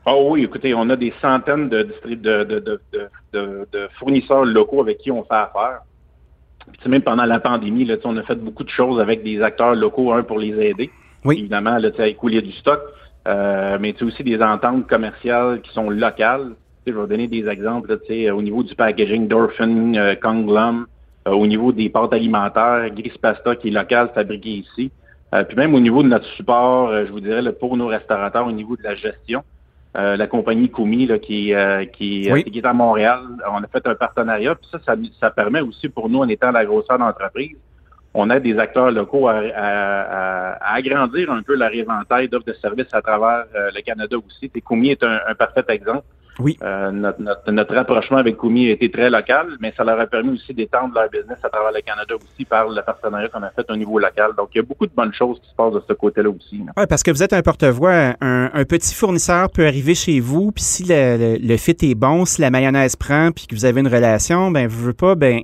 Oh 0.07 0.29
oui, 0.31 0.43
écoutez, 0.46 0.74
on 0.74 0.89
a 0.89 0.96
des 0.96 1.13
centaines 1.22 1.69
de, 1.69 1.84
de, 1.84 2.43
de, 2.43 2.79
de, 3.34 3.67
de 3.72 3.89
fournisseurs 4.00 4.43
locaux 4.43 4.81
avec 4.81 4.98
qui 4.98 5.12
on 5.12 5.22
fait 5.24 5.36
affaire. 5.36 5.81
Puis, 6.79 6.89
même 6.89 7.01
pendant 7.01 7.25
la 7.25 7.39
pandémie, 7.39 7.86
là, 7.86 7.95
on 8.03 8.17
a 8.17 8.24
fait 8.24 8.36
beaucoup 8.36 8.63
de 8.63 8.69
choses 8.69 9.00
avec 9.00 9.24
des 9.24 9.41
acteurs 9.41 9.75
locaux, 9.75 10.12
un 10.13 10.24
pour 10.24 10.39
les 10.39 10.53
aider. 10.59 10.89
Oui. 11.25 11.39
Évidemment, 11.39 11.77
là, 11.77 11.89
à 11.97 12.07
écouler 12.07 12.41
du 12.41 12.51
stock. 12.51 12.79
Euh, 13.27 13.77
mais 13.79 13.93
tu 13.93 14.05
aussi 14.05 14.24
des 14.24 14.41
ententes 14.41 14.88
commerciales 14.88 15.62
qui 15.62 15.71
sont 15.74 15.89
locales. 15.89 16.53
je 16.86 16.93
vais 16.93 17.07
donner 17.07 17.27
des 17.27 17.47
exemples 17.50 17.89
là, 17.89 18.36
au 18.36 18.41
niveau 18.41 18.63
du 18.63 18.74
packaging 18.74 19.27
Dorfin, 19.27 19.93
euh, 19.95 20.15
euh, 20.24 21.31
au 21.31 21.45
niveau 21.45 21.74
des 21.74 21.89
pâtes 21.89 22.13
alimentaires, 22.13 22.89
Gris 22.95 23.17
Pasta 23.21 23.57
qui 23.57 23.67
est 23.67 23.71
local, 23.71 24.12
fabriqué 24.15 24.50
ici. 24.50 24.91
Euh, 25.36 25.43
puis 25.43 25.57
même 25.57 25.75
au 25.75 25.81
niveau 25.81 26.03
de 26.03 26.07
notre 26.07 26.25
support, 26.38 26.89
je 27.05 27.12
vous 27.12 27.19
dirais, 27.19 27.43
pour 27.51 27.75
nos 27.75 27.88
restaurateurs, 27.88 28.47
au 28.47 28.53
niveau 28.53 28.77
de 28.77 28.83
la 28.83 28.95
gestion. 28.95 29.43
La 29.96 30.27
compagnie 30.27 30.70
Kumi 30.70 31.08
là, 31.08 31.17
qui, 31.17 31.53
qui, 31.94 32.29
qui, 32.51 32.58
est 32.60 32.65
à 32.65 32.74
Montréal, 32.74 33.22
on 33.51 33.63
a 33.63 33.67
fait 33.67 33.86
un 33.88 33.96
partenariat. 33.96 34.53
Puis 34.56 34.70
ça, 34.72 34.79
ça, 34.86 34.96
ça 35.20 35.32
permet 35.32 35.62
aussi 35.62 35.89
pour 35.89 36.08
nous, 36.10 36.20
en 36.20 36.27
étant 36.27 36.51
la 36.51 36.65
grosseur 36.65 37.00
d'entreprise, 37.00 37.58
on 38.20 38.32
a 38.32 38.39
des 38.39 38.58
acteurs 38.58 38.89
locaux 38.89 39.27
à, 39.27 40.58
agrandir 40.74 41.32
un 41.32 41.44
peu 41.44 41.56
la 41.56 41.72
éventail 41.72 42.27
d'offres 42.27 42.48
de 42.48 42.53
services 42.53 42.91
à 42.91 43.01
travers 43.01 43.46
euh, 43.56 43.70
le 43.75 43.82
Canada 43.82 44.17
aussi. 44.17 44.50
Et 44.53 44.62
Koumi 44.62 44.89
est 44.89 45.03
un, 45.03 45.20
parfait 45.38 45.63
exemple. 45.70 46.03
Oui. 46.39 46.58
Euh, 46.62 46.91
notre, 46.91 47.75
rapprochement 47.75 48.17
avec 48.17 48.38
Koumi 48.38 48.70
a 48.70 48.72
été 48.72 48.91
très 48.91 49.10
local, 49.10 49.48
mais 49.60 49.74
ça 49.75 49.84
leur 49.84 50.00
a 50.00 50.06
permis 50.06 50.34
aussi 50.34 50.53
d'étendre 50.53 50.94
leur 50.94 51.10
business 51.10 51.38
à 51.44 51.50
travers 51.50 51.72
le 51.72 51.82
Canada 51.82 52.15
aussi 52.15 52.46
par 52.46 52.70
le 52.70 52.82
partenariat 52.82 53.27
qu'on 53.29 53.44
a 53.44 53.50
fait 53.50 53.65
au 53.70 53.75
niveau 53.75 53.98
local. 54.00 54.32
Donc, 54.38 54.50
il 54.53 54.58
y 54.58 54.62
a 54.62 54.63
beaucoup 54.63 54.86
de 54.86 54.91
bonnes 54.96 55.13
choses 55.13 55.39
qui 55.41 55.50
se 55.50 55.56
passent 55.56 55.74
de 55.74 55.84
ce 55.88 55.94
côté-là 55.94 56.29
aussi. 56.29 56.63
Oui, 56.77 56.84
parce 56.88 57.03
que 57.03 57.12
vous 57.12 57.24
êtes 57.24 57.34
un 57.34 57.41
porte-voix. 57.41 58.13
Un, 58.22 58.65
petit 58.65 58.94
fournisseur 58.94 59.50
peut 59.50 59.65
arriver 59.65 59.96
chez 59.96 60.20
vous, 60.20 60.51
puis 60.51 60.63
si 60.63 60.84
le, 60.84 61.38
le, 61.41 61.58
fit 61.58 61.77
est 61.82 61.96
bon, 61.96 62.25
si 62.25 62.41
la 62.41 62.50
mayonnaise 62.50 62.96
prend, 62.96 63.32
puis 63.32 63.48
que 63.48 63.56
vous 63.56 63.65
avez 63.65 63.79
une 63.79 63.88
relation, 63.88 64.51
ben 64.51 64.67
vous 64.67 64.88
ne 64.88 64.91
pas, 64.91 65.15
ben 65.15 65.41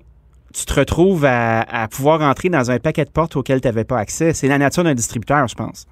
tu 0.53 0.65
te 0.65 0.73
retrouves 0.73 1.25
à, 1.25 1.87
pouvoir 1.89 2.21
entrer 2.21 2.49
dans 2.49 2.71
un 2.71 2.79
paquet 2.79 3.05
de 3.05 3.09
portes 3.09 3.35
auxquelles 3.35 3.59
tu 3.59 3.67
n'avais 3.67 3.83
pas 3.83 3.97
accès. 3.97 4.33
C'est 4.33 4.47
la 4.47 4.57
nature 4.57 4.83
d'un 4.83 4.93
distributeur, 4.93 5.47
je 5.47 5.55
pense. 5.55 5.87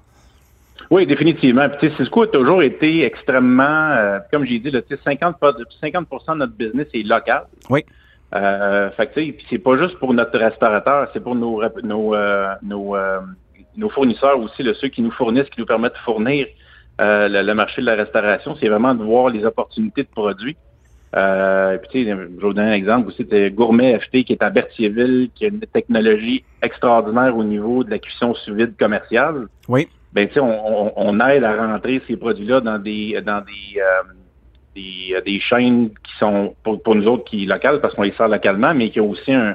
Oui, 0.92 1.06
définitivement. 1.06 1.70
Puis, 1.70 1.90
Cisco 1.96 2.24
a 2.24 2.26
toujours 2.26 2.62
été 2.62 3.02
extrêmement, 3.02 3.62
euh, 3.92 4.18
comme 4.30 4.44
j'ai 4.44 4.58
dit, 4.58 4.70
là, 4.70 4.82
50, 5.02 5.36
50% 5.82 6.34
de 6.34 6.38
notre 6.40 6.52
business 6.52 6.86
est 6.92 7.02
local. 7.02 7.44
Oui. 7.70 7.82
Euh, 8.34 8.90
fait 8.90 9.06
que, 9.06 9.20
c'est 9.48 9.56
pas 9.56 9.78
juste 9.78 9.98
pour 9.98 10.12
notre 10.12 10.38
restaurateur, 10.38 11.08
c'est 11.14 11.22
pour 11.22 11.34
nos, 11.34 11.62
nos, 11.82 12.14
euh, 12.14 12.52
nos, 12.62 12.94
euh, 12.94 13.20
nos, 13.74 13.88
fournisseurs 13.88 14.38
aussi, 14.38 14.62
ceux 14.78 14.88
qui 14.88 15.00
nous 15.00 15.10
fournissent, 15.12 15.48
qui 15.48 15.60
nous 15.60 15.66
permettent 15.66 15.94
de 15.94 15.98
fournir 16.04 16.46
le, 16.98 17.52
marché 17.54 17.80
de 17.80 17.86
la 17.86 17.94
restauration. 17.94 18.54
C'est 18.60 18.68
vraiment 18.68 18.94
de 18.94 19.02
voir 19.02 19.30
les 19.30 19.46
opportunités 19.46 20.02
de 20.02 20.08
produits. 20.08 20.58
Euh, 21.16 21.78
puis, 21.88 22.04
je 22.04 22.12
vais 22.12 22.26
vous 22.26 22.52
donner 22.52 22.68
un 22.68 22.74
exemple 22.74 23.08
aussi, 23.08 23.26
c'est 23.30 23.50
Gourmet 23.50 23.98
FT 23.98 24.24
qui 24.24 24.34
est 24.34 24.42
à 24.42 24.50
Berthierville, 24.50 25.30
qui 25.34 25.46
a 25.46 25.48
une 25.48 25.60
technologie 25.60 26.44
extraordinaire 26.60 27.34
au 27.34 27.44
niveau 27.44 27.82
de 27.82 27.88
la 27.88 27.98
cuisson 27.98 28.34
sous 28.34 28.54
vide 28.54 28.74
commerciale. 28.78 29.46
Oui. 29.68 29.88
Ben, 30.12 30.28
sais, 30.32 30.40
on, 30.40 30.92
on, 30.96 31.20
aide 31.20 31.44
à 31.44 31.56
rentrer 31.56 32.02
ces 32.06 32.16
produits-là 32.16 32.60
dans 32.60 32.78
des 32.78 33.20
dans 33.22 33.40
des, 33.40 33.80
euh, 33.80 34.12
des, 34.74 35.20
des, 35.24 35.40
chaînes 35.40 35.90
qui 35.90 36.12
sont 36.18 36.54
pour, 36.62 36.82
pour 36.82 36.94
nous 36.94 37.06
autres 37.06 37.24
qui 37.24 37.46
locales 37.46 37.80
parce 37.80 37.94
qu'on 37.94 38.02
les 38.02 38.12
sert 38.12 38.28
localement, 38.28 38.74
mais 38.74 38.90
qui 38.90 39.00
ont 39.00 39.08
aussi 39.08 39.32
un, 39.32 39.54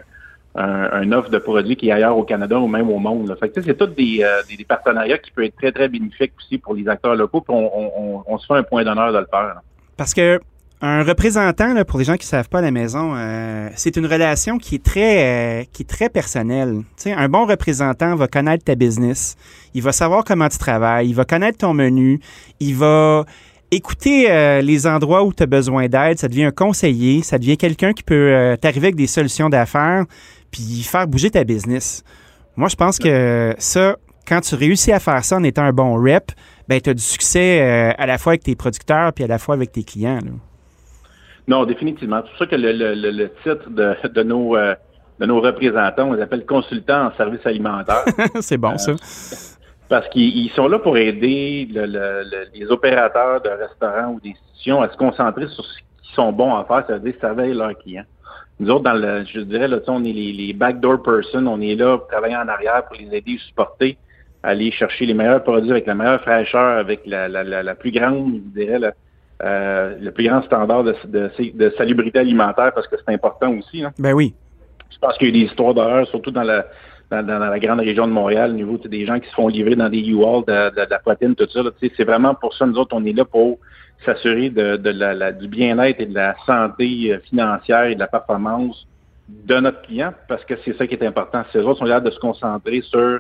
un, 0.56 1.12
offre 1.12 1.30
de 1.30 1.38
produits 1.38 1.76
qui 1.76 1.90
est 1.90 1.92
ailleurs 1.92 2.18
au 2.18 2.24
Canada 2.24 2.58
ou 2.58 2.68
même 2.68 2.90
au 2.90 2.98
monde. 2.98 3.28
Là. 3.28 3.36
Fait 3.36 3.52
c'est 3.54 3.78
tous 3.78 3.88
des, 3.88 4.24
euh, 4.24 4.42
des, 4.50 4.66
partenariats 4.66 5.20
qui 5.20 5.30
peuvent 5.32 5.46
être 5.46 5.58
très, 5.58 5.72
très 5.72 5.90
bénéfiques 5.90 6.34
aussi 6.40 6.58
pour 6.58 6.74
les 6.74 6.88
acteurs 6.88 7.16
locaux, 7.16 7.42
puis 7.42 7.54
on, 7.56 8.18
on, 8.18 8.24
on 8.26 8.38
se 8.40 8.48
fait 8.48 8.56
un 8.56 8.64
point 8.64 8.84
d'honneur 8.84 9.14
de 9.14 9.20
le 9.20 9.28
faire. 9.30 9.62
Parce 9.96 10.14
que 10.14 10.40
un 10.82 11.04
représentant, 11.04 11.74
pour 11.86 11.98
les 11.98 12.06
gens 12.06 12.18
qui 12.18 12.26
ne 12.26 12.30
savent 12.30 12.50
pas 12.50 12.62
la 12.62 12.70
maison, 12.70 13.14
euh, 13.16 13.70
c'est 13.76 13.96
une 13.98 14.06
relation 14.06 14.60
qui 14.60 14.76
est 14.76 14.84
très, 14.84 15.62
euh, 15.62 15.64
qui 15.74 15.82
est 15.82 15.88
très 15.88 16.10
personnelle. 16.10 16.84
un 17.06 17.30
bon 17.30 17.48
représentant 17.48 18.16
va 18.16 18.28
connaître 18.28 18.64
ta 18.64 18.76
business, 18.76 19.36
il 19.74 19.82
va 19.82 19.92
savoir 19.92 20.24
comment 20.24 20.48
tu 20.50 20.60
travailles, 20.60 21.10
il 21.10 21.16
va 21.16 21.26
connaître 21.26 21.58
ton 21.58 21.74
menu, 21.74 22.20
il 22.60 22.76
va 22.76 23.26
écouter 23.72 24.30
euh, 24.30 24.62
les 24.62 24.86
endroits 24.86 25.24
où 25.24 25.34
tu 25.34 25.42
as 25.42 25.48
besoin 25.48 25.88
d'aide, 25.88 26.20
ça 26.20 26.28
devient 26.28 26.46
un 26.46 26.52
conseiller, 26.52 27.24
ça 27.24 27.40
devient 27.40 27.58
quelqu'un 27.58 27.94
qui 27.94 28.04
peut 28.04 28.56
t'arriver 28.62 28.88
avec 28.88 28.96
des 28.96 29.08
solutions 29.08 29.50
d'affaires, 29.50 30.06
puis 30.52 30.84
faire 30.84 31.08
bouger 31.08 31.32
ta 31.32 31.44
business. 31.44 32.04
Moi, 32.56 32.70
je 32.70 32.76
pense 32.76 33.00
que 33.00 33.56
ça, 33.58 33.98
quand 34.28 34.42
tu 34.42 34.54
réussis 34.54 34.92
à 34.92 35.00
faire 35.00 35.26
ça 35.26 35.38
en 35.38 35.44
étant 35.44 35.64
un 35.64 35.74
bon 35.74 35.96
rep, 35.96 36.32
ben, 36.68 36.80
tu 36.80 36.92
as 36.92 36.94
du 36.94 37.04
succès 37.04 37.62
à 37.98 38.06
la 38.06 38.18
fois 38.20 38.34
avec 38.34 38.44
tes 38.44 38.56
producteurs 38.56 39.12
puis 39.14 39.24
à 39.24 39.28
la 39.28 39.40
fois 39.40 39.56
avec 39.56 39.72
tes 39.72 39.84
clients. 39.84 40.20
Non, 41.48 41.66
définitivement. 41.66 42.22
C'est 42.24 42.30
pour 42.30 42.40
ça 42.40 42.46
que 42.48 42.56
le, 42.56 42.72
le, 42.74 43.12
le 43.12 43.30
titre 43.44 43.70
de, 43.70 43.96
de 44.08 44.24
nos 44.24 44.56
euh, 44.56 44.76
de 45.20 45.26
nos 45.26 45.42
représentants, 45.42 46.10
on 46.10 46.14
les 46.14 46.22
appelle 46.22 46.46
consultants 46.46 47.08
en 47.08 47.12
services 47.16 47.46
alimentaires. 47.46 48.04
c'est 48.42 48.58
bon, 48.58 48.78
ça. 48.78 48.92
Euh, 48.92 48.96
parce 49.90 50.08
qu'ils 50.10 50.50
sont 50.52 50.68
là 50.68 50.80
pour 50.80 50.98
aider 50.98 51.68
les 52.54 52.66
opérateurs 52.70 53.42
de 53.42 53.50
restaurants 53.50 54.14
ou 54.14 54.20
d'institutions 54.20 54.82
à 54.82 54.90
se 54.90 54.98
concentrer 54.98 55.48
sur 55.48 55.64
ce 55.64 55.78
qu'ils 55.78 56.14
sont 56.14 56.32
bons 56.34 56.56
à 56.56 56.66
faire, 56.66 56.84
c'est-à-dire 56.86 57.14
servir 57.22 57.56
leurs 57.56 57.78
clients. 57.78 58.04
Nous 58.60 58.70
autres, 58.70 58.84
dans 58.84 58.94
le, 58.94 59.24
je 59.24 59.40
dirais, 59.40 59.68
là, 59.68 59.78
on 59.88 60.04
est 60.04 60.12
les, 60.12 60.34
les 60.34 60.54
backdoor 60.54 61.02
person, 61.04 61.48
on 61.48 61.62
est 61.62 61.76
là 61.76 61.98
pour 61.98 62.08
travailler 62.08 62.36
en 62.36 62.48
arrière 62.48 62.84
pour 62.86 62.98
les 62.98 63.16
aider, 63.16 63.38
supporter, 63.38 63.98
aller 64.44 64.72
chercher 64.72 65.06
les 65.06 65.14
meilleurs 65.14 65.44
produits 65.44 65.72
avec 65.72 65.86
la 65.86 65.96
meilleure 65.96 66.22
fraîcheur, 66.22 66.80
avec 66.80 67.02
la, 67.06 67.28
la, 67.30 67.44
la, 67.44 67.64
la 67.64 67.76
plus 67.76 67.92
grande, 67.92 68.42
je 68.56 68.60
dirais, 68.62 68.80
euh, 69.44 69.96
le 70.02 70.12
plus 70.12 70.28
grand 70.28 70.42
standard 70.44 70.84
de, 70.84 70.96
de, 71.06 71.74
salubrité 71.78 72.20
alimentaire 72.20 72.72
parce 72.74 72.88
que 72.88 72.96
c'est 72.98 73.14
important 73.14 73.54
aussi. 73.54 73.84
Hein. 73.84 73.92
Ben 74.00 74.14
oui. 74.14 74.34
Je 74.90 74.98
pense 74.98 75.16
qu'il 75.18 75.28
y 75.28 75.30
a 75.30 75.46
des 75.46 75.52
histoires 75.52 75.74
d'horreur, 75.74 76.08
surtout 76.08 76.32
dans 76.32 76.44
la, 76.44 76.66
dans, 77.12 77.24
la 77.24 77.60
grande 77.60 77.80
région 77.80 78.08
de 78.08 78.12
Montréal, 78.12 78.52
au 78.52 78.54
niveau 78.56 78.78
des 78.78 79.06
gens 79.06 79.20
qui 79.20 79.30
se 79.30 79.34
font 79.36 79.48
livrer 79.48 79.76
dans 79.76 79.90
des 79.90 80.00
U-Haul 80.00 80.44
de, 80.46 80.70
de, 80.72 80.90
la 80.90 81.00
poitrine, 81.00 81.36
tout 81.36 81.48
ça. 81.50 81.62
C'est 81.80 82.04
vraiment 82.04 82.34
pour 82.34 82.54
ça, 82.56 82.66
nous 82.66 82.78
autres, 82.78 82.96
on 82.96 83.06
est 83.06 83.14
là 83.14 83.26
pour 83.26 83.60
s'assurer 84.06 84.50
de, 84.50 84.78
de 84.78 84.90
la, 84.90 85.32
du 85.32 85.48
bien-être 85.48 86.00
et 86.00 86.06
de 86.06 86.16
la 86.16 86.36
santé 86.46 87.12
euh, 87.14 87.20
financière 87.20 87.86
et 87.86 87.96
de 87.96 88.00
la 88.00 88.08
performance 88.08 88.88
de 89.30 89.60
notre 89.60 89.82
client, 89.82 90.14
parce 90.28 90.44
que 90.46 90.54
c'est 90.64 90.76
ça 90.78 90.88
qui 90.88 90.96
est 90.96 91.06
important. 91.06 91.44
Si 91.52 91.58
les 91.58 91.64
autres 91.64 91.80
sont 91.80 91.86
là 91.86 92.00
de 92.00 92.10
se 92.10 92.20
concentrer 92.20 92.82
sur 92.82 93.20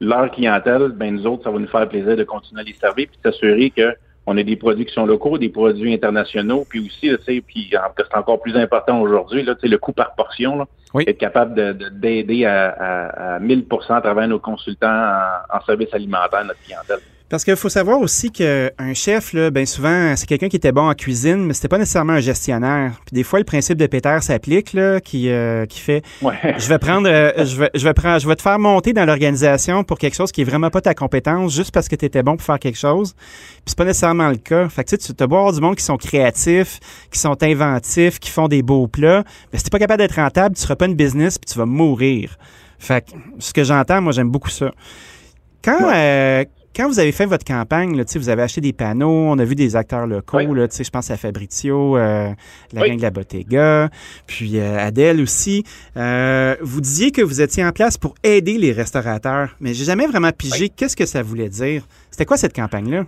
leur 0.00 0.30
clientèle, 0.30 0.92
ben 0.94 1.14
nous 1.14 1.26
autres, 1.26 1.44
ça 1.44 1.50
va 1.50 1.58
nous 1.58 1.68
faire 1.68 1.88
plaisir 1.88 2.16
de 2.16 2.24
continuer 2.24 2.60
à 2.60 2.64
les 2.64 2.74
servir 2.74 3.06
puis 3.08 3.18
s'assurer 3.22 3.70
que 3.70 3.94
on 4.30 4.36
a 4.36 4.42
des 4.42 4.56
produits 4.56 4.84
qui 4.84 4.92
sont 4.92 5.06
locaux, 5.06 5.38
des 5.38 5.48
produits 5.48 5.94
internationaux, 5.94 6.66
puis 6.68 6.80
aussi, 6.80 7.08
tu 7.08 7.16
sais, 7.24 7.40
puis 7.40 7.70
c'est 7.72 8.16
encore 8.16 8.40
plus 8.42 8.54
important 8.56 9.00
aujourd'hui, 9.00 9.42
là, 9.42 9.54
le 9.62 9.78
coût 9.78 9.92
par 9.94 10.14
portion, 10.14 10.58
là, 10.58 10.66
être 11.06 11.16
capable 11.16 11.78
d'aider 11.98 12.44
à, 12.44 13.36
à, 13.36 13.38
1000 13.38 13.64
à 13.88 14.00
travers 14.02 14.28
nos 14.28 14.38
consultants 14.38 14.86
en, 14.86 15.56
en 15.56 15.60
service 15.62 15.88
alimentaire, 15.94 16.44
notre 16.44 16.60
clientèle. 16.62 17.00
Parce 17.28 17.44
qu'il 17.44 17.56
faut 17.56 17.68
savoir 17.68 18.00
aussi 18.00 18.30
qu'un 18.30 18.94
chef, 18.94 19.34
là, 19.34 19.50
bien 19.50 19.66
souvent, 19.66 20.16
c'est 20.16 20.26
quelqu'un 20.26 20.48
qui 20.48 20.56
était 20.56 20.72
bon 20.72 20.88
en 20.88 20.94
cuisine, 20.94 21.44
mais 21.44 21.52
c'était 21.52 21.68
pas 21.68 21.76
nécessairement 21.76 22.14
un 22.14 22.20
gestionnaire. 22.20 22.92
Puis 23.04 23.14
des 23.14 23.22
fois, 23.22 23.38
le 23.38 23.44
principe 23.44 23.76
de 23.76 23.86
Peter 23.86 24.16
s'applique, 24.22 24.72
là, 24.72 24.98
qui, 25.00 25.28
euh, 25.28 25.66
qui 25.66 25.80
fait 25.80 26.02
Je 26.22 26.68
vais 26.68 26.78
prendre 26.78 27.06
euh, 27.06 27.44
je 27.44 27.56
vais 27.56 27.70
je 27.74 27.84
vais 27.84 27.92
prendre 27.92 28.18
je 28.18 28.26
vais 28.26 28.34
te 28.34 28.40
faire 28.40 28.58
monter 28.58 28.94
dans 28.94 29.04
l'organisation 29.04 29.84
pour 29.84 29.98
quelque 29.98 30.14
chose 30.14 30.32
qui 30.32 30.40
est 30.40 30.44
vraiment 30.44 30.70
pas 30.70 30.80
ta 30.80 30.94
compétence, 30.94 31.54
juste 31.54 31.70
parce 31.70 31.88
que 31.88 31.96
tu 31.96 32.06
étais 32.06 32.22
bon 32.22 32.36
pour 32.36 32.46
faire 32.46 32.58
quelque 32.58 32.78
chose. 32.78 33.12
Puis 33.14 33.62
c'est 33.66 33.78
pas 33.78 33.84
nécessairement 33.84 34.30
le 34.30 34.36
cas. 34.36 34.68
Fait 34.70 34.84
que 34.84 34.96
tu 34.96 34.96
sais, 34.98 35.12
tu 35.12 35.22
avoir 35.22 35.52
du 35.52 35.60
monde 35.60 35.76
qui 35.76 35.84
sont 35.84 35.98
créatifs, 35.98 36.80
qui 37.12 37.18
sont 37.18 37.42
inventifs, 37.42 38.18
qui 38.20 38.30
font 38.30 38.48
des 38.48 38.62
beaux 38.62 38.86
plats. 38.86 39.22
Mais 39.52 39.58
si 39.58 39.64
t'es 39.64 39.70
pas 39.70 39.78
capable 39.78 39.98
d'être 40.00 40.16
rentable, 40.16 40.54
tu 40.54 40.62
seras 40.62 40.76
pas 40.76 40.86
une 40.86 40.94
business 40.94 41.38
puis 41.38 41.52
tu 41.52 41.58
vas 41.58 41.66
mourir. 41.66 42.38
Fait 42.78 43.04
que 43.04 43.10
ce 43.38 43.52
que 43.52 43.64
j'entends, 43.64 44.00
moi 44.00 44.12
j'aime 44.12 44.30
beaucoup 44.30 44.50
ça. 44.50 44.70
Quand, 45.62 45.92
euh, 45.92 46.44
quand 46.78 46.86
vous 46.86 47.00
avez 47.00 47.10
fait 47.10 47.26
votre 47.26 47.44
campagne, 47.44 47.96
là, 47.96 48.04
vous 48.14 48.28
avez 48.28 48.42
acheté 48.42 48.60
des 48.60 48.72
panneaux, 48.72 49.10
on 49.10 49.36
a 49.40 49.44
vu 49.44 49.56
des 49.56 49.74
acteurs 49.74 50.06
locaux, 50.06 50.38
je 50.38 50.90
pense 50.90 51.10
à 51.10 51.16
Fabrizio, 51.16 51.96
euh, 51.96 52.28
la 52.72 52.88
gang 52.88 52.96
de 52.96 53.02
la 53.02 53.10
Bottega, 53.10 53.88
puis 54.28 54.60
euh, 54.60 54.78
Adèle 54.78 55.20
aussi. 55.20 55.64
Euh, 55.96 56.54
vous 56.60 56.80
disiez 56.80 57.10
que 57.10 57.20
vous 57.20 57.40
étiez 57.40 57.64
en 57.64 57.72
place 57.72 57.98
pour 57.98 58.14
aider 58.22 58.58
les 58.58 58.70
restaurateurs, 58.70 59.56
mais 59.60 59.74
j'ai 59.74 59.84
jamais 59.84 60.06
vraiment 60.06 60.30
pigé 60.30 60.68
qu'est-ce 60.68 60.94
que 60.94 61.04
ça 61.04 61.20
voulait 61.20 61.48
dire? 61.48 61.82
C'était 62.12 62.26
quoi 62.26 62.36
cette 62.36 62.54
campagne-là? 62.54 63.06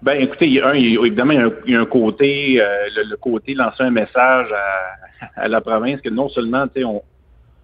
Ben, 0.00 0.18
écoutez, 0.18 0.46
il 0.46 0.54
y 0.54 0.60
a 0.60 0.68
un, 0.68 0.72
évidemment, 0.72 1.34
il 1.66 1.72
y 1.74 1.76
a 1.76 1.80
un, 1.80 1.84
côté, 1.84 2.58
le, 2.58 3.16
côté 3.16 3.52
lancer 3.52 3.82
un 3.82 3.90
message 3.90 4.48
à, 5.36 5.46
la 5.46 5.60
province 5.60 6.00
que 6.00 6.08
non 6.08 6.30
seulement, 6.30 6.64
on, 6.84 7.02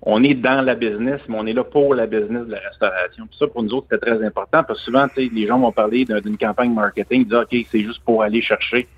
on 0.04 0.23
est 0.25 0.35
dans 0.35 0.62
la 0.62 0.75
business, 0.75 1.21
mais 1.28 1.37
on 1.38 1.47
est 1.47 1.52
là 1.52 1.62
pour 1.62 1.94
la 1.94 2.06
business 2.06 2.47
de 2.47 2.52
la 2.52 2.59
restauration. 2.59 3.28
Ça, 3.38 3.47
pour 3.47 3.62
nous 3.62 3.73
autres, 3.75 3.87
c'était 3.90 4.04
très 4.04 4.25
important 4.25 4.64
parce 4.64 4.80
que 4.80 4.85
souvent, 4.85 5.06
les 5.16 5.47
gens 5.47 5.61
vont 5.61 5.71
parler 5.71 6.04
d'une 6.04 6.37
campagne 6.37 6.75
marketing, 6.75 7.26
dire 7.26 7.40
OK, 7.40 7.66
c'est 7.71 7.80
juste 7.80 8.02
pour 8.04 8.23
aller 8.23 8.42
chercher, 8.42 8.88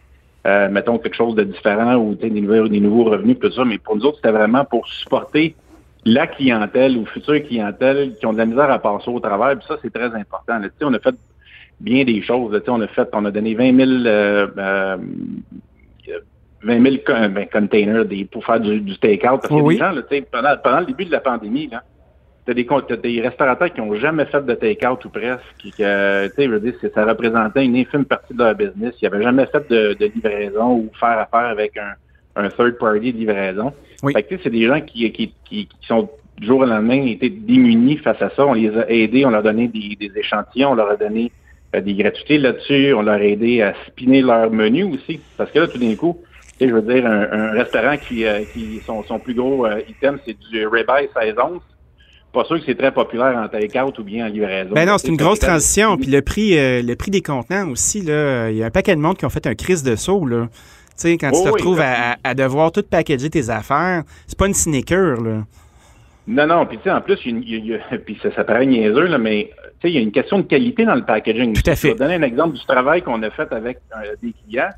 euh, 0.46 0.70
mettons, 0.70 0.98
quelque 0.98 1.16
chose 1.16 1.34
de 1.34 1.44
différent 1.44 1.96
ou 1.96 2.14
des 2.14 2.30
nouveaux, 2.30 2.68
des 2.68 2.80
nouveaux 2.80 3.04
revenus, 3.04 3.38
tout 3.38 3.52
ça. 3.52 3.66
Mais 3.66 3.76
pour 3.76 3.96
nous 3.96 4.06
autres, 4.06 4.16
c'était 4.16 4.32
vraiment 4.32 4.64
pour 4.64 4.88
supporter 4.88 5.54
la 6.06 6.26
clientèle 6.26 6.96
ou 6.96 7.04
future 7.04 7.42
clientèle 7.42 8.14
qui 8.18 8.24
ont 8.24 8.32
de 8.32 8.38
la 8.38 8.46
misère 8.46 8.70
à 8.70 8.78
passer 8.78 9.10
au 9.10 9.20
travail. 9.20 9.56
Puis 9.56 9.66
ça, 9.68 9.76
c'est 9.82 9.92
très 9.92 10.14
important. 10.14 10.58
On 10.80 10.94
a 10.94 10.98
fait 11.00 11.14
bien 11.80 12.04
des 12.04 12.22
choses. 12.22 12.58
On 12.66 12.80
a 12.80 12.86
fait, 12.86 13.08
on 13.12 13.24
a 13.26 13.30
donné 13.30 13.54
20 13.54 13.76
000 13.76 13.90
euh, 13.90 14.46
euh, 14.56 14.96
20 16.64 16.82
000 16.82 16.96
ben, 17.30 17.46
containers 17.52 18.04
des, 18.04 18.24
pour 18.24 18.44
faire 18.44 18.60
du, 18.60 18.80
du 18.80 18.98
take-out. 18.98 19.40
Parce 19.42 19.48
que 19.48 19.68
les 19.68 19.76
gens, 19.76 19.92
là, 19.92 20.02
pendant, 20.30 20.56
pendant 20.62 20.80
le 20.80 20.86
début 20.86 21.04
de 21.04 21.12
la 21.12 21.20
pandémie, 21.20 21.68
là, 21.68 21.82
t'as 22.46 22.54
des, 22.54 22.66
as 22.70 22.96
des 22.96 23.20
restaurateurs 23.20 23.72
qui 23.72 23.80
n'ont 23.80 23.94
jamais 23.96 24.24
fait 24.26 24.44
de 24.44 24.54
take-out 24.54 25.04
ou 25.04 25.10
presque, 25.10 25.42
qui, 25.58 25.70
que, 25.70 26.30
je 26.36 26.48
veux 26.48 26.60
dire, 26.60 26.74
ça 26.94 27.04
représentait 27.04 27.64
une 27.64 27.76
infime 27.76 28.04
partie 28.04 28.34
de 28.34 28.38
leur 28.42 28.54
business. 28.54 28.94
Ils 29.00 29.08
n'avaient 29.08 29.22
jamais 29.22 29.46
fait 29.46 29.68
de, 29.70 29.94
de, 29.94 30.06
livraison 30.06 30.72
ou 30.72 30.90
faire 30.98 31.18
affaire 31.18 31.48
avec 31.50 31.76
un, 31.76 31.94
un 32.36 32.48
third 32.48 32.78
party 32.78 33.12
de 33.12 33.18
livraison. 33.18 33.72
Oui. 34.02 34.12
Fait 34.12 34.22
que 34.22 34.36
c'est 34.42 34.50
des 34.50 34.66
gens 34.66 34.80
qui, 34.80 35.10
qui, 35.12 35.34
qui, 35.44 35.66
qui, 35.66 35.86
sont 35.86 36.08
du 36.38 36.46
jour 36.46 36.60
au 36.60 36.64
lendemain 36.64 37.06
étaient 37.06 37.30
démunis 37.30 37.98
face 37.98 38.20
à 38.20 38.30
ça. 38.30 38.46
On 38.46 38.54
les 38.54 38.76
a 38.76 38.90
aidés, 38.90 39.24
on 39.24 39.30
leur 39.30 39.40
a 39.40 39.42
donné 39.42 39.68
des, 39.68 39.96
des 39.96 40.18
échantillons, 40.18 40.72
on 40.72 40.74
leur 40.74 40.90
a 40.90 40.96
donné 40.96 41.30
euh, 41.74 41.80
des 41.80 41.94
gratuités 41.94 42.38
là-dessus, 42.38 42.92
on 42.94 43.02
leur 43.02 43.14
a 43.14 43.24
aidé 43.24 43.62
à 43.62 43.74
spinner 43.86 44.22
leur 44.22 44.50
menu 44.50 44.84
aussi. 44.84 45.20
Parce 45.36 45.50
que 45.50 45.60
là, 45.60 45.68
tout 45.68 45.78
d'un 45.78 45.94
coup, 45.94 46.18
je 46.68 46.74
veux 46.74 46.82
dire, 46.82 47.06
un, 47.06 47.52
restaurant 47.52 47.96
qui, 47.96 48.24
euh, 48.24 48.42
qui 48.52 48.80
son, 48.86 49.02
son, 49.04 49.18
plus 49.18 49.34
gros 49.34 49.66
euh, 49.66 49.80
item, 49.88 50.18
c'est 50.24 50.36
du 50.50 50.66
ribeye 50.66 51.08
16 51.14 51.34
onces. 51.38 51.62
Pas 52.32 52.44
sûr 52.44 52.58
que 52.58 52.64
c'est 52.66 52.74
très 52.74 52.92
populaire 52.92 53.36
en 53.36 53.48
take-out 53.48 53.96
ou 53.98 54.02
bien 54.02 54.26
en 54.26 54.28
livraison. 54.28 54.70
Ben 54.72 54.86
non, 54.86 54.98
c'est 54.98 55.08
une 55.08 55.16
grosse 55.16 55.38
transition. 55.38 55.96
Puis 55.96 56.10
le 56.10 56.20
prix, 56.20 56.58
euh, 56.58 56.82
le 56.82 56.96
prix 56.96 57.12
des 57.12 57.22
contenants 57.22 57.70
aussi, 57.70 58.02
là, 58.02 58.50
il 58.50 58.56
y 58.56 58.62
a 58.62 58.66
un 58.66 58.70
paquet 58.70 58.96
de 58.96 59.00
monde 59.00 59.16
qui 59.16 59.24
ont 59.24 59.30
fait 59.30 59.46
un 59.46 59.54
crise 59.54 59.82
de 59.82 59.94
saut, 59.94 60.26
là. 60.26 60.48
Tu 60.50 60.92
sais, 60.96 61.18
quand 61.18 61.30
tu 61.30 61.42
te 61.42 61.48
retrouves 61.48 61.80
à, 61.80 62.34
devoir 62.34 62.70
tout 62.72 62.82
packager 62.82 63.30
tes 63.30 63.50
affaires, 63.50 64.02
c'est 64.26 64.38
pas 64.38 64.46
une 64.46 64.54
sinecure, 64.54 65.22
là. 65.22 65.44
Non, 66.26 66.46
non, 66.46 66.66
puis 66.66 66.78
tu 66.78 66.84
sais, 66.84 66.90
en 66.90 67.02
plus, 67.02 67.18
il 67.24 67.66
y 67.66 67.74
a, 67.74 67.78
puis 68.04 68.18
ça, 68.22 68.34
ça 68.34 68.44
paraît 68.44 68.66
niaiseux, 68.66 69.06
là, 69.06 69.18
mais 69.18 69.50
tu 69.80 69.82
sais, 69.82 69.90
il 69.90 69.94
y 69.94 69.98
a 69.98 70.00
une 70.00 70.12
question 70.12 70.38
de 70.38 70.44
qualité 70.44 70.84
dans 70.84 70.94
le 70.94 71.04
packaging. 71.04 71.52
Tout 71.52 71.70
à 71.70 71.76
fait. 71.76 71.88
Je 71.88 71.92
vais 71.92 71.98
donner 71.98 72.14
un 72.14 72.22
exemple 72.22 72.56
du 72.56 72.64
travail 72.64 73.02
qu'on 73.02 73.22
a 73.22 73.30
fait 73.30 73.52
avec 73.52 73.78
des 74.22 74.32
clients 74.44 74.70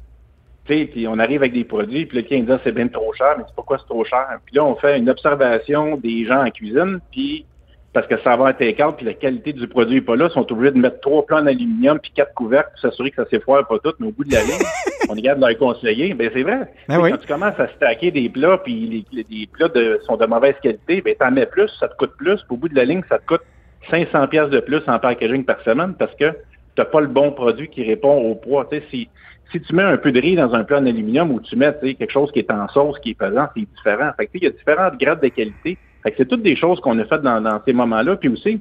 puis 0.66 1.06
on 1.08 1.18
arrive 1.18 1.42
avec 1.42 1.52
des 1.52 1.64
produits, 1.64 2.06
puis 2.06 2.18
le 2.18 2.22
client 2.24 2.44
dit 2.44 2.52
ah, 2.52 2.60
c'est 2.64 2.72
bien 2.72 2.88
trop 2.88 3.12
cher, 3.14 3.34
mais 3.38 3.44
c'est 3.46 3.54
pourquoi 3.54 3.78
c'est 3.78 3.86
trop 3.86 4.04
cher? 4.04 4.26
Puis 4.44 4.56
là, 4.56 4.64
on 4.64 4.74
fait 4.76 4.98
une 4.98 5.08
observation 5.08 5.96
des 5.96 6.24
gens 6.24 6.44
en 6.44 6.50
cuisine, 6.50 7.00
puis 7.10 7.46
parce 7.92 8.06
que 8.08 8.20
ça 8.20 8.36
va 8.36 8.50
être 8.50 8.58
take 8.58 8.84
puis 8.98 9.06
la 9.06 9.14
qualité 9.14 9.54
du 9.54 9.66
produit 9.68 9.94
n'est 9.94 10.00
pas 10.02 10.16
là, 10.16 10.26
ils 10.28 10.34
sont 10.34 10.52
obligés 10.52 10.72
de 10.72 10.78
mettre 10.78 11.00
trois 11.00 11.24
plans 11.24 11.38
en 11.38 11.46
aluminium 11.46 11.98
puis 11.98 12.12
quatre 12.14 12.34
couvercles 12.34 12.68
pour 12.72 12.80
s'assurer 12.80 13.10
que 13.10 13.16
ça 13.16 13.30
s'effoire 13.30 13.66
pas 13.66 13.78
tout, 13.78 13.94
mais 13.98 14.08
au 14.08 14.12
bout 14.12 14.24
de 14.24 14.34
la 14.34 14.42
ligne, 14.42 14.60
on 15.08 15.16
est 15.16 15.22
capable 15.22 15.40
de 15.40 15.46
leur 15.46 15.58
conseiller. 15.58 16.12
Ben 16.12 16.30
c'est 16.30 16.42
vrai. 16.42 16.70
Ben 16.88 17.00
oui. 17.00 17.10
Quand 17.10 17.16
tu 17.16 17.26
commences 17.26 17.58
à 17.58 17.68
stacker 17.68 18.10
des 18.10 18.28
plats, 18.28 18.58
puis 18.58 19.06
les, 19.12 19.24
les 19.30 19.46
plats 19.46 19.68
de, 19.68 19.98
sont 20.04 20.18
de 20.18 20.26
mauvaise 20.26 20.56
qualité, 20.62 21.00
ben 21.00 21.14
t'en 21.18 21.30
mets 21.30 21.46
plus, 21.46 21.70
ça 21.80 21.88
te 21.88 21.96
coûte 21.96 22.12
plus, 22.18 22.36
puis 22.36 22.46
au 22.50 22.56
bout 22.56 22.68
de 22.68 22.76
la 22.76 22.84
ligne, 22.84 23.00
ça 23.08 23.18
te 23.18 23.24
coûte 23.24 23.40
500 23.90 24.28
pièces 24.28 24.50
de 24.50 24.60
plus 24.60 24.82
en 24.86 24.98
packaging 24.98 25.44
par 25.44 25.62
semaine 25.62 25.94
parce 25.98 26.14
que 26.16 26.30
tu 26.32 26.36
n'as 26.76 26.84
pas 26.84 27.00
le 27.00 27.06
bon 27.06 27.32
produit 27.32 27.68
qui 27.68 27.82
répond 27.82 28.14
au 28.14 28.34
poids. 28.34 28.66
Tu 28.70 28.76
sais, 28.76 28.84
si, 28.90 29.08
si 29.52 29.60
tu 29.60 29.74
mets 29.74 29.82
un 29.82 29.96
peu 29.96 30.12
de 30.12 30.20
riz 30.20 30.36
dans 30.36 30.54
un 30.54 30.64
plat 30.64 30.78
en 30.78 30.86
aluminium 30.86 31.30
ou 31.30 31.40
tu 31.40 31.56
mets 31.56 31.72
quelque 31.80 32.10
chose 32.10 32.30
qui 32.32 32.40
est 32.40 32.50
en 32.50 32.68
sauce, 32.68 32.98
qui 32.98 33.10
est 33.10 33.14
pesant, 33.14 33.46
c'est 33.54 33.62
différent. 33.62 34.10
Fait 34.16 34.26
que, 34.26 34.32
il 34.34 34.44
y 34.44 34.46
a 34.46 34.50
différents 34.50 34.90
grades 34.98 35.22
de 35.22 35.28
qualité. 35.28 35.78
Fait 36.02 36.10
que 36.10 36.16
c'est 36.18 36.28
toutes 36.28 36.42
des 36.42 36.56
choses 36.56 36.80
qu'on 36.80 36.98
a 36.98 37.04
faites 37.04 37.22
dans, 37.22 37.60
ces 37.64 37.72
moments-là. 37.72 38.16
Puis 38.16 38.28
aussi, 38.28 38.60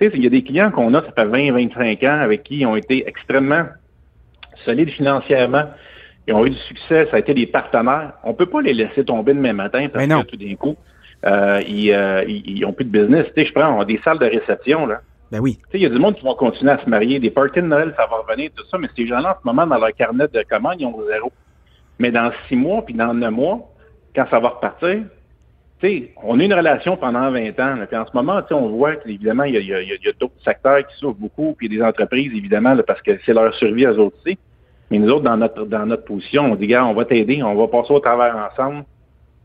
il 0.00 0.22
y 0.22 0.26
a 0.26 0.30
des 0.30 0.42
clients 0.42 0.70
qu'on 0.70 0.92
a, 0.94 1.02
ça 1.02 1.12
fait 1.12 1.24
20, 1.24 1.52
25 1.52 2.02
ans, 2.04 2.20
avec 2.20 2.42
qui 2.44 2.58
ils 2.58 2.66
ont 2.66 2.76
été 2.76 3.08
extrêmement 3.08 3.64
solides 4.64 4.90
financièrement. 4.90 5.64
Ils 6.26 6.34
ont 6.34 6.44
eu 6.44 6.50
du 6.50 6.58
succès, 6.58 7.06
ça 7.10 7.16
a 7.16 7.18
été 7.20 7.32
des 7.32 7.46
partenaires. 7.46 8.12
On 8.22 8.34
peut 8.34 8.46
pas 8.46 8.60
les 8.60 8.74
laisser 8.74 9.04
tomber 9.04 9.32
demain 9.32 9.54
matin 9.54 9.88
parce 9.88 10.06
que 10.06 10.22
tout 10.26 10.36
d'un 10.36 10.54
coup, 10.56 10.76
euh, 11.24 11.62
ils, 11.66 11.90
euh, 11.90 12.22
ils, 12.26 12.64
ont 12.66 12.72
plus 12.72 12.84
de 12.84 12.90
business. 12.90 13.26
Tu 13.34 13.40
sais, 13.40 13.46
je 13.46 13.52
prends 13.52 13.82
des 13.84 13.98
salles 14.04 14.18
de 14.18 14.26
réception, 14.26 14.86
là. 14.86 15.00
Ben 15.30 15.40
oui. 15.40 15.58
Il 15.74 15.80
y 15.80 15.86
a 15.86 15.90
du 15.90 15.98
monde 15.98 16.16
qui 16.16 16.24
vont 16.24 16.34
continuer 16.34 16.72
à 16.72 16.78
se 16.78 16.88
marier. 16.88 17.20
Des 17.20 17.30
parties 17.30 17.60
de 17.60 17.66
Noël, 17.66 17.92
ça 17.96 18.06
va 18.06 18.18
revenir, 18.26 18.50
tout 18.56 18.64
ça. 18.70 18.78
Mais 18.78 18.88
ces 18.96 19.06
gens-là, 19.06 19.36
en 19.36 19.42
ce 19.42 19.46
moment, 19.46 19.66
dans 19.66 19.78
leur 19.78 19.92
carnet 19.94 20.26
de 20.28 20.42
commandes, 20.48 20.76
ils 20.80 20.86
ont 20.86 20.96
zéro. 21.06 21.32
Mais 21.98 22.10
dans 22.10 22.30
six 22.48 22.56
mois, 22.56 22.82
puis 22.82 22.94
dans 22.94 23.12
neuf 23.12 23.30
mois, 23.30 23.60
quand 24.14 24.26
ça 24.30 24.38
va 24.38 24.48
repartir, 24.50 25.04
on 26.22 26.40
a 26.40 26.44
une 26.44 26.54
relation 26.54 26.96
pendant 26.96 27.30
20 27.30 27.60
ans. 27.60 27.76
Puis 27.86 27.96
en 27.96 28.06
ce 28.06 28.12
moment, 28.14 28.40
on 28.50 28.68
voit 28.68 28.96
qu'évidemment, 28.96 29.44
il 29.44 29.54
y 29.54 29.72
a, 29.72 30.12
d'autres 30.18 30.42
secteurs 30.44 30.86
qui 30.86 30.96
souffrent 30.98 31.18
beaucoup, 31.18 31.54
puis 31.56 31.68
des 31.68 31.82
entreprises, 31.82 32.32
évidemment, 32.34 32.76
parce 32.86 33.02
que 33.02 33.18
c'est 33.24 33.34
leur 33.34 33.54
survie 33.54 33.86
à 33.86 33.92
eux 33.92 34.00
aussi. 34.00 34.38
Mais 34.90 34.98
nous 34.98 35.10
autres, 35.10 35.24
dans 35.24 35.36
notre 35.36 35.66
dans 35.66 35.84
notre 35.84 36.04
position, 36.04 36.44
on 36.52 36.54
dit, 36.54 36.66
gars, 36.66 36.84
on 36.86 36.94
va 36.94 37.04
t'aider, 37.04 37.42
on 37.42 37.54
va 37.54 37.68
passer 37.68 37.92
au 37.92 38.00
travers 38.00 38.34
ensemble 38.36 38.84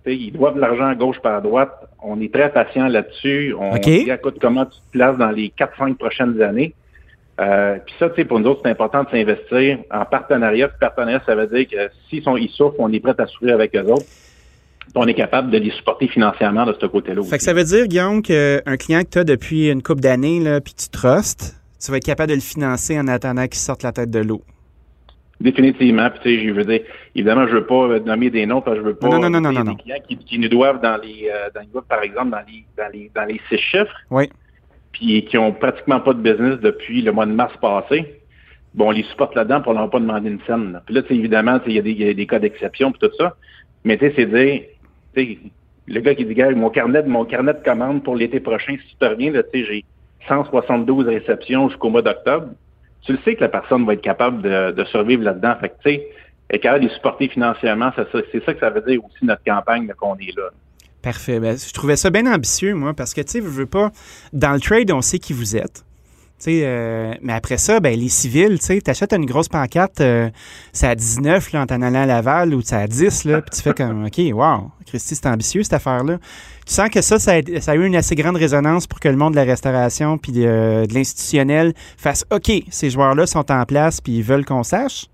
ils 0.05 0.31
doivent 0.31 0.55
de 0.55 0.59
l'argent 0.59 0.87
à 0.87 0.95
gauche 0.95 1.19
par 1.21 1.35
à 1.35 1.41
droite. 1.41 1.71
On 2.01 2.19
est 2.19 2.33
très 2.33 2.51
patient 2.51 2.87
là-dessus. 2.87 3.55
On 3.57 3.75
dit, 3.77 4.09
écoute, 4.09 4.37
comment 4.41 4.65
tu 4.65 4.77
te 4.77 4.91
places 4.91 5.17
dans 5.17 5.31
les 5.31 5.53
4-5 5.57 5.95
prochaines 5.95 6.41
années? 6.41 6.73
Euh, 7.39 7.77
puis 7.83 7.95
ça, 7.97 8.09
tu 8.09 8.15
sais, 8.17 8.25
pour 8.25 8.39
nous 8.39 8.47
autres, 8.47 8.61
c'est 8.63 8.69
important 8.69 9.03
de 9.03 9.09
s'investir 9.09 9.79
en 9.91 10.05
partenariat. 10.05 10.67
partenariat, 10.79 11.21
ça 11.25 11.35
veut 11.35 11.47
dire 11.47 11.67
que 11.67 11.89
s'ils 12.09 12.23
sont, 12.23 12.37
ils 12.37 12.49
souffrent, 12.49 12.75
on 12.79 12.91
est 12.91 12.99
prêt 12.99 13.15
à 13.17 13.25
souffrir 13.25 13.55
avec 13.55 13.75
eux 13.75 13.85
autres. 13.85 14.05
on 14.93 15.07
est 15.07 15.15
capable 15.15 15.49
de 15.49 15.57
les 15.57 15.71
supporter 15.71 16.07
financièrement 16.07 16.65
de 16.65 16.75
ce 16.79 16.85
côté-là. 16.85 17.23
Fait 17.23 17.37
que 17.37 17.43
ça 17.43 17.53
veut 17.53 17.63
dire, 17.63 17.87
Guillaume, 17.87 18.21
qu'un 18.21 18.77
client 18.77 19.01
que 19.01 19.09
tu 19.09 19.19
as 19.19 19.23
depuis 19.23 19.69
une 19.69 19.81
couple 19.81 20.01
d'années, 20.01 20.59
puis 20.63 20.75
tu 20.75 20.89
trustes, 20.89 21.55
tu 21.83 21.91
vas 21.91 21.97
être 21.97 22.05
capable 22.05 22.29
de 22.29 22.35
le 22.35 22.41
financer 22.41 22.99
en 22.99 23.07
attendant 23.07 23.47
qu'il 23.47 23.59
sorte 23.59 23.81
la 23.81 23.91
tête 23.91 24.11
de 24.11 24.19
l'eau. 24.19 24.41
Définitivement. 25.41 26.09
Puis, 26.09 26.19
tu 26.21 26.29
sais, 26.29 26.47
je 26.47 26.53
veux 26.53 26.63
dire, 26.63 26.81
évidemment, 27.15 27.47
je 27.47 27.55
veux 27.55 27.65
pas 27.65 27.99
nommer 27.99 28.29
des 28.29 28.45
noms 28.45 28.61
parce 28.61 28.77
que 28.77 28.83
je 28.83 28.87
veux 28.87 28.95
pas 28.95 29.09
non, 29.09 29.29
non, 29.29 29.41
non, 29.41 29.51
non, 29.51 29.63
des 29.63 29.75
clients 29.75 29.97
qui, 30.07 30.17
qui, 30.17 30.39
nous 30.39 30.47
doivent 30.47 30.81
dans 30.81 30.97
les, 30.97 31.29
euh, 31.33 31.49
dans 31.53 31.81
par 31.81 32.01
exemple, 32.03 32.31
dans 32.31 32.43
les, 32.47 32.65
dans 32.77 32.91
les, 32.91 33.11
dans 33.13 33.25
les 33.25 33.41
six 33.49 33.57
chiffres. 33.57 33.95
Oui. 34.09 34.29
Puis 34.91 35.25
qui 35.25 35.37
ont 35.37 35.51
pratiquement 35.51 35.99
pas 35.99 36.13
de 36.13 36.21
business 36.21 36.59
depuis 36.59 37.01
le 37.01 37.11
mois 37.11 37.25
de 37.25 37.31
mars 37.31 37.53
passé. 37.59 38.21
Bon, 38.75 38.87
on 38.87 38.91
les 38.91 39.03
supporte 39.03 39.35
là-dedans 39.35 39.61
pour 39.61 39.73
leur 39.73 39.89
pas 39.89 39.99
demander 39.99 40.29
une 40.29 40.39
scène. 40.47 40.79
Puis 40.85 40.95
là, 40.95 41.01
tu 41.01 41.09
sais, 41.09 41.15
évidemment, 41.15 41.59
il 41.65 41.73
y, 41.73 41.91
y, 41.91 42.09
a 42.09 42.13
des 42.13 42.27
cas 42.27 42.39
d'exception 42.39 42.91
puis 42.91 43.07
tout 43.07 43.15
ça. 43.17 43.35
Mais 43.83 43.97
tu 43.97 44.05
sais, 44.05 44.13
c'est 44.15 44.25
dire, 44.25 44.61
tu 45.15 45.23
sais, 45.25 45.37
le 45.87 45.99
gars 45.99 46.15
qui 46.15 46.25
dit, 46.25 46.33
gars, 46.33 46.51
mon 46.51 46.69
carnet, 46.69 47.03
mon 47.03 47.25
carnet 47.25 47.53
de 47.53 47.63
commande 47.63 48.03
pour 48.03 48.15
l'été 48.15 48.39
prochain, 48.39 48.75
si 48.79 48.87
tu 48.91 48.95
te 48.95 49.05
reviens, 49.05 49.31
tu 49.31 49.39
sais, 49.51 49.65
j'ai 49.65 49.85
172 50.27 51.07
réceptions 51.07 51.69
jusqu'au 51.69 51.89
mois 51.89 52.01
d'octobre 52.01 52.47
tu 53.05 53.13
le 53.13 53.19
sais 53.23 53.35
que 53.35 53.41
la 53.41 53.49
personne 53.49 53.85
va 53.85 53.93
être 53.93 54.01
capable 54.01 54.41
de, 54.41 54.83
survivre 54.85 55.23
là-dedans. 55.23 55.55
Fait 55.59 55.69
que, 55.69 55.75
tu 55.83 55.89
sais, 55.89 56.07
être 56.49 56.61
capable 56.61 56.83
de 56.83 56.89
les 56.89 56.95
supporter 56.95 57.27
financièrement, 57.29 57.91
c'est 57.95 58.45
ça, 58.45 58.53
que 58.53 58.59
ça 58.59 58.69
veut 58.69 58.81
dire 58.81 59.03
aussi 59.03 59.23
notre 59.25 59.43
campagne 59.43 59.91
qu'on 59.97 60.15
est 60.15 60.35
là. 60.35 60.49
Parfait. 61.01 61.39
Ben, 61.39 61.57
je 61.57 61.73
trouvais 61.73 61.97
ça 61.97 62.09
bien 62.09 62.31
ambitieux, 62.31 62.73
moi, 62.75 62.93
parce 62.93 63.13
que, 63.13 63.21
tu 63.21 63.31
sais, 63.31 63.41
je 63.41 63.47
veux 63.47 63.65
pas. 63.65 63.91
Dans 64.31 64.53
le 64.53 64.59
trade, 64.59 64.91
on 64.91 65.01
sait 65.01 65.19
qui 65.19 65.33
vous 65.33 65.57
êtes. 65.57 65.83
Euh, 66.47 67.13
mais 67.21 67.33
après 67.33 67.57
ça, 67.57 67.79
ben, 67.79 67.97
les 67.97 68.09
civils, 68.09 68.59
tu 68.59 68.81
achètes 68.85 69.13
une 69.13 69.25
grosse 69.25 69.47
pancarte, 69.47 70.01
euh, 70.01 70.29
c'est 70.71 70.87
à 70.87 70.95
19 70.95 71.51
là, 71.53 71.61
en 71.61 71.65
t'en 71.65 71.81
allant 71.81 72.03
à 72.03 72.05
Laval 72.05 72.53
ou 72.53 72.61
c'est 72.61 72.75
à 72.75 72.87
10, 72.87 73.25
là, 73.25 73.41
puis 73.41 73.55
tu 73.55 73.61
fais 73.61 73.73
comme, 73.73 74.05
OK, 74.07 74.19
wow, 74.33 74.71
Christy, 74.85 75.15
c'est 75.15 75.27
ambitieux 75.27 75.63
cette 75.63 75.73
affaire-là. 75.73 76.17
Tu 76.65 76.73
sens 76.73 76.89
que 76.89 77.01
ça, 77.01 77.19
ça 77.19 77.33
a, 77.33 77.75
eu 77.75 77.85
une 77.85 77.95
assez 77.95 78.15
grande 78.15 78.37
résonance 78.37 78.87
pour 78.87 78.99
que 78.99 79.09
le 79.09 79.17
monde 79.17 79.33
de 79.33 79.37
la 79.37 79.43
restauration 79.43 80.17
puis 80.17 80.31
de, 80.31 80.85
l'institutionnel 80.93 81.73
fasse, 81.97 82.25
OK, 82.31 82.51
ces 82.69 82.89
joueurs-là 82.89 83.25
sont 83.25 83.51
en 83.51 83.65
place 83.65 83.99
puis 83.99 84.17
ils 84.17 84.23
veulent 84.23 84.45
qu'on 84.45 84.63
sache. 84.63 85.07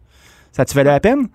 Ça 0.51 0.65
te 0.65 0.73
valait 0.73 0.91
la 0.91 0.99
peine? 0.99 1.27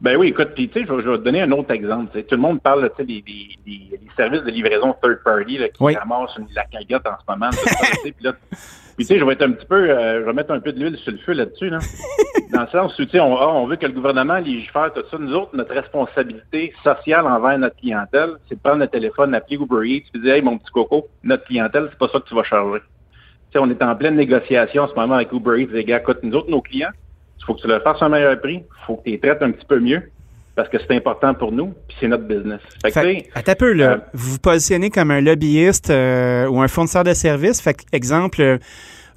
Ben 0.00 0.16
oui, 0.16 0.28
écoute, 0.28 0.50
puis 0.54 0.68
tu 0.68 0.80
sais, 0.80 0.86
je, 0.86 0.92
vais 0.92 1.18
te 1.18 1.24
donner 1.24 1.42
un 1.42 1.50
autre 1.50 1.72
exemple. 1.72 2.22
Tout 2.22 2.34
le 2.34 2.40
monde 2.40 2.62
parle 2.62 2.88
des, 2.98 3.04
des, 3.04 3.48
des, 3.66 4.00
services 4.16 4.42
de 4.42 4.50
livraison 4.50 4.94
third 5.02 5.22
party 5.24 5.58
là, 5.58 5.68
qui 5.68 5.82
oui. 5.82 5.96
ramassent 5.96 6.38
la 6.54 6.64
cagotte 6.64 7.06
en 7.06 7.16
ce 7.18 7.24
moment. 7.28 7.50
puis 8.04 8.14
tu 8.98 9.04
sais, 9.04 9.18
je 9.18 9.24
vais 9.24 9.32
être 9.32 9.42
un 9.42 9.52
petit 9.52 9.66
peu, 9.66 9.90
euh, 9.90 10.20
je 10.20 10.26
vais 10.26 10.32
mettre 10.32 10.52
un 10.52 10.60
peu 10.60 10.72
de 10.72 10.78
l'huile 10.78 10.96
sur 10.98 11.10
le 11.10 11.18
feu 11.18 11.32
là-dessus, 11.32 11.70
là. 11.70 11.78
dans 12.52 12.62
le 12.62 12.68
sens 12.68 12.96
où 12.96 13.04
tu 13.04 13.10
sais, 13.10 13.20
on, 13.20 13.36
ah, 13.36 13.48
on, 13.48 13.66
veut 13.66 13.74
que 13.74 13.86
le 13.86 13.92
gouvernement 13.92 14.38
légifère 14.38 14.92
tout 14.94 15.02
ça. 15.10 15.18
Nous 15.18 15.34
autres, 15.34 15.56
notre 15.56 15.74
responsabilité 15.74 16.72
sociale 16.84 17.26
envers 17.26 17.58
notre 17.58 17.76
clientèle, 17.76 18.36
c'est 18.48 18.54
de 18.54 18.60
prendre 18.60 18.78
le 18.78 18.88
téléphone, 18.88 19.34
appeler 19.34 19.56
Uber 19.56 19.84
Eats, 19.84 20.04
puis 20.12 20.22
dire, 20.22 20.34
hey, 20.34 20.42
mon 20.42 20.58
petit 20.58 20.70
coco, 20.70 21.08
notre 21.24 21.44
clientèle, 21.44 21.88
c'est 21.90 21.98
pas 21.98 22.08
ça 22.08 22.20
que 22.20 22.28
tu 22.28 22.36
vas 22.36 22.44
charger. 22.44 22.80
Tu 22.80 23.54
sais, 23.54 23.58
on 23.58 23.68
est 23.68 23.82
en 23.82 23.96
pleine 23.96 24.14
négociation 24.14 24.84
en 24.84 24.88
ce 24.88 24.94
moment 24.94 25.14
avec 25.14 25.32
Uber 25.32 25.60
Eats, 25.60 25.72
les 25.72 25.84
gars, 25.84 25.98
écoute, 25.98 26.18
nous 26.22 26.34
autres, 26.36 26.50
nos 26.50 26.62
clients, 26.62 26.92
il 27.38 27.44
faut 27.44 27.54
que 27.54 27.60
tu 27.60 27.68
leur 27.68 27.82
fasses 27.82 28.02
un 28.02 28.08
meilleur 28.08 28.40
prix. 28.40 28.56
Il 28.56 28.86
faut 28.86 28.96
que 28.96 29.04
tu 29.04 29.10
les 29.10 29.18
traites 29.18 29.42
un 29.42 29.50
petit 29.50 29.66
peu 29.66 29.80
mieux 29.80 30.02
parce 30.58 30.68
que 30.70 30.78
c'est 30.78 30.96
important 30.96 31.34
pour 31.34 31.52
nous, 31.52 31.72
puis 31.86 31.96
c'est 32.00 32.08
notre 32.08 32.24
business. 32.24 32.60
Fait, 32.82 33.28
à 33.32 33.54
peu, 33.54 33.72
là, 33.72 33.92
euh, 33.92 33.96
vous 34.12 34.32
vous 34.32 34.38
positionnez 34.40 34.90
comme 34.90 35.12
un 35.12 35.20
lobbyiste 35.20 35.88
euh, 35.90 36.48
ou 36.48 36.60
un 36.60 36.66
fournisseur 36.66 37.04
de 37.04 37.14
services. 37.14 37.60
Fait 37.60 37.76
exemple, 37.92 38.42
euh, 38.42 38.58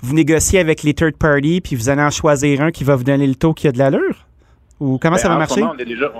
vous 0.01 0.13
négociez 0.13 0.59
avec 0.59 0.83
les 0.83 0.93
third 0.93 1.17
parties, 1.17 1.59
puis 1.59 1.75
vous 1.75 1.89
allez 1.89 2.03
en 2.03 2.11
choisir 2.11 2.61
un 2.61 2.69
qui 2.69 2.83
va 2.83 2.95
vous 2.95 3.03
donner 3.03 3.25
le 3.25 3.33
taux 3.33 3.55
qui 3.55 3.67
a 3.67 3.71
de 3.71 3.79
l'allure? 3.79 4.27
Ou 4.79 4.99
comment 4.99 5.17
ça 5.17 5.29
ben, 5.29 5.33
va 5.33 5.39
marcher? 5.39 5.63
on, 5.63 5.75
est 5.79 5.85
déjà, 5.85 6.13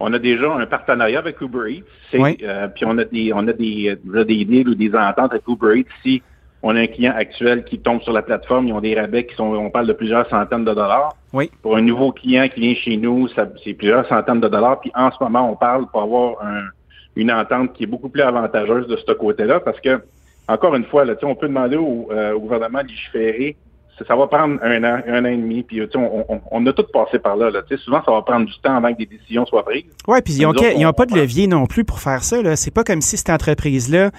on 0.00 0.10
a 0.14 0.18
déjà 0.18 0.50
un 0.54 0.64
partenariat 0.64 1.18
avec 1.18 1.38
Uber 1.42 1.70
Eats. 1.70 2.18
Oui. 2.18 2.38
puis 2.74 2.86
on 2.86 2.96
a 2.96 3.04
des 3.04 3.34
on 3.34 3.46
a 3.46 3.52
des, 3.52 3.98
des 4.02 4.44
deals 4.46 4.68
ou 4.70 4.74
des 4.74 4.94
ententes 4.94 5.32
avec 5.32 5.46
Uber 5.46 5.80
Eats. 5.80 5.92
Si 6.02 6.22
on 6.66 6.74
a 6.76 6.80
un 6.80 6.86
client 6.86 7.12
actuel 7.14 7.62
qui 7.64 7.78
tombe 7.78 8.00
sur 8.00 8.14
la 8.14 8.22
plateforme, 8.22 8.66
ils 8.68 8.72
ont 8.72 8.80
des 8.80 8.98
rabais 8.98 9.26
qui 9.26 9.34
sont, 9.34 9.44
on 9.54 9.68
parle 9.68 9.86
de 9.86 9.92
plusieurs 9.92 10.26
centaines 10.30 10.64
de 10.64 10.72
dollars. 10.72 11.14
Oui. 11.34 11.50
Pour 11.60 11.76
un 11.76 11.82
nouveau 11.82 12.10
client 12.10 12.48
qui 12.48 12.60
vient 12.60 12.74
chez 12.74 12.96
nous, 12.96 13.28
c'est 13.62 13.74
plusieurs 13.74 14.08
centaines 14.08 14.40
de 14.40 14.48
dollars. 14.48 14.80
Puis 14.80 14.90
en 14.94 15.10
ce 15.10 15.22
moment, 15.22 15.50
on 15.50 15.56
parle 15.56 15.86
pour 15.90 16.00
avoir 16.02 16.42
un- 16.42 16.68
une 17.16 17.30
entente 17.30 17.74
qui 17.74 17.82
est 17.82 17.86
beaucoup 17.86 18.08
plus 18.08 18.22
avantageuse 18.22 18.86
de 18.88 18.96
ce 18.96 19.12
côté-là 19.12 19.60
parce 19.60 19.78
que, 19.78 20.02
encore 20.48 20.74
une 20.74 20.86
fois, 20.86 21.04
là, 21.04 21.14
on 21.22 21.34
peut 21.34 21.48
demander 21.48 21.76
au, 21.76 22.08
euh, 22.10 22.32
au 22.32 22.40
gouvernement 22.40 22.82
de 22.82 22.88
légiférer. 22.88 23.56
Ça, 23.98 24.04
ça 24.06 24.16
va 24.16 24.26
prendre 24.26 24.58
un 24.62 24.82
an, 24.84 25.00
un 25.06 25.24
an 25.24 25.28
et 25.28 25.36
demi. 25.36 25.62
Puis 25.62 25.76
tu 25.76 25.84
sais, 25.86 25.96
on, 25.98 26.24
on, 26.32 26.40
on 26.50 26.66
a 26.66 26.72
tout 26.72 26.84
passé 26.92 27.18
par 27.18 27.36
là. 27.36 27.50
là. 27.50 27.62
Tu 27.68 27.76
sais, 27.76 27.82
souvent, 27.82 28.02
ça 28.04 28.10
va 28.10 28.22
prendre 28.22 28.46
du 28.46 28.52
temps 28.62 28.74
avant 28.76 28.92
que 28.92 28.98
des 28.98 29.06
décisions 29.06 29.46
soient 29.46 29.64
prises. 29.64 29.84
Oui, 30.08 30.18
puis 30.24 30.34
ils 30.34 30.42
n'ont 30.82 30.92
pas 30.92 31.06
de 31.06 31.14
levier 31.14 31.46
non 31.46 31.66
plus 31.66 31.84
pour 31.84 32.00
faire 32.00 32.24
ça. 32.24 32.42
là. 32.42 32.56
C'est 32.56 32.72
pas 32.72 32.82
comme 32.84 33.00
si 33.00 33.16
cette 33.16 33.30
entreprise-là, 33.30 34.10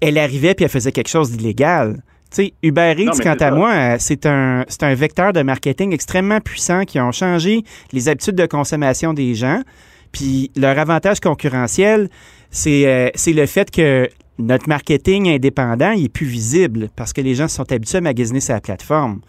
elle 0.00 0.18
arrivait 0.18 0.54
puis 0.54 0.64
elle 0.64 0.70
faisait 0.70 0.92
quelque 0.92 1.08
chose 1.08 1.30
d'illégal. 1.30 2.02
Tu 2.32 2.44
sais, 2.44 2.52
Uber 2.62 2.94
Eats, 2.98 3.04
Non, 3.06 3.12
quant 3.22 3.32
à 3.34 3.38
ça. 3.38 3.50
moi, 3.50 3.70
euh, 3.72 3.96
c'est 3.98 4.24
un, 4.26 4.64
c'est 4.68 4.84
un 4.84 4.94
vecteur 4.94 5.32
de 5.32 5.42
marketing 5.42 5.92
extrêmement 5.92 6.40
puissant 6.40 6.84
qui 6.84 7.00
ont 7.00 7.10
changé 7.12 7.62
les 7.92 8.08
habitudes 8.08 8.36
de 8.36 8.46
consommation 8.46 9.12
des 9.14 9.34
gens. 9.34 9.62
Puis 10.12 10.50
leur 10.56 10.78
avantage 10.78 11.18
concurrentiel, 11.20 12.08
c'est 12.50 12.86
euh, 12.86 13.10
c'est 13.14 13.32
le 13.32 13.46
fait 13.46 13.70
que 13.70 14.08
notre 14.40 14.68
marketing 14.68 15.28
indépendant 15.28 15.92
il 15.92 16.06
est 16.06 16.08
plus 16.08 16.26
visible 16.26 16.88
parce 16.96 17.12
que 17.12 17.20
les 17.20 17.34
gens 17.34 17.48
sont 17.48 17.70
habitués 17.72 17.98
à 17.98 18.00
magasiner 18.00 18.40
sur 18.40 18.54
la 18.54 18.60
plateforme. 18.60 19.20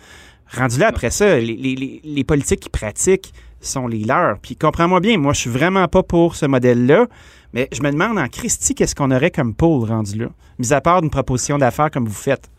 Rendu 0.56 0.80
là, 0.80 0.88
après 0.88 1.12
ça, 1.12 1.40
les, 1.40 2.24
politiques 2.28 2.60
qu'ils 2.60 2.72
pratiquent 2.72 3.32
sont 3.62 3.88
les 3.88 4.04
leurs. 4.04 4.38
Puis 4.40 4.58
comprends-moi 4.58 5.00
bien, 5.00 5.18
moi, 5.18 5.34
je 5.34 5.42
suis 5.42 5.50
vraiment 5.50 5.88
pas 5.88 6.04
pour 6.04 6.36
ce 6.36 6.46
modèle-là, 6.46 7.08
mais 7.54 7.70
je 7.72 7.82
me 7.82 7.92
demande 7.92 8.18
en 8.18 8.28
Christie 8.28 8.76
qu'est-ce 8.76 8.96
qu'on 8.96 9.12
aurait 9.12 9.32
comme 9.32 9.54
pôle 9.56 9.88
rendu 9.88 10.18
là, 10.20 10.28
mis 10.60 10.74
à 10.74 10.82
part 10.82 11.02
une 11.04 11.10
proposition 11.10 11.58
d'affaires 11.58 11.90
comme 11.90 12.06
vous 12.06 12.14
faites? 12.14 12.50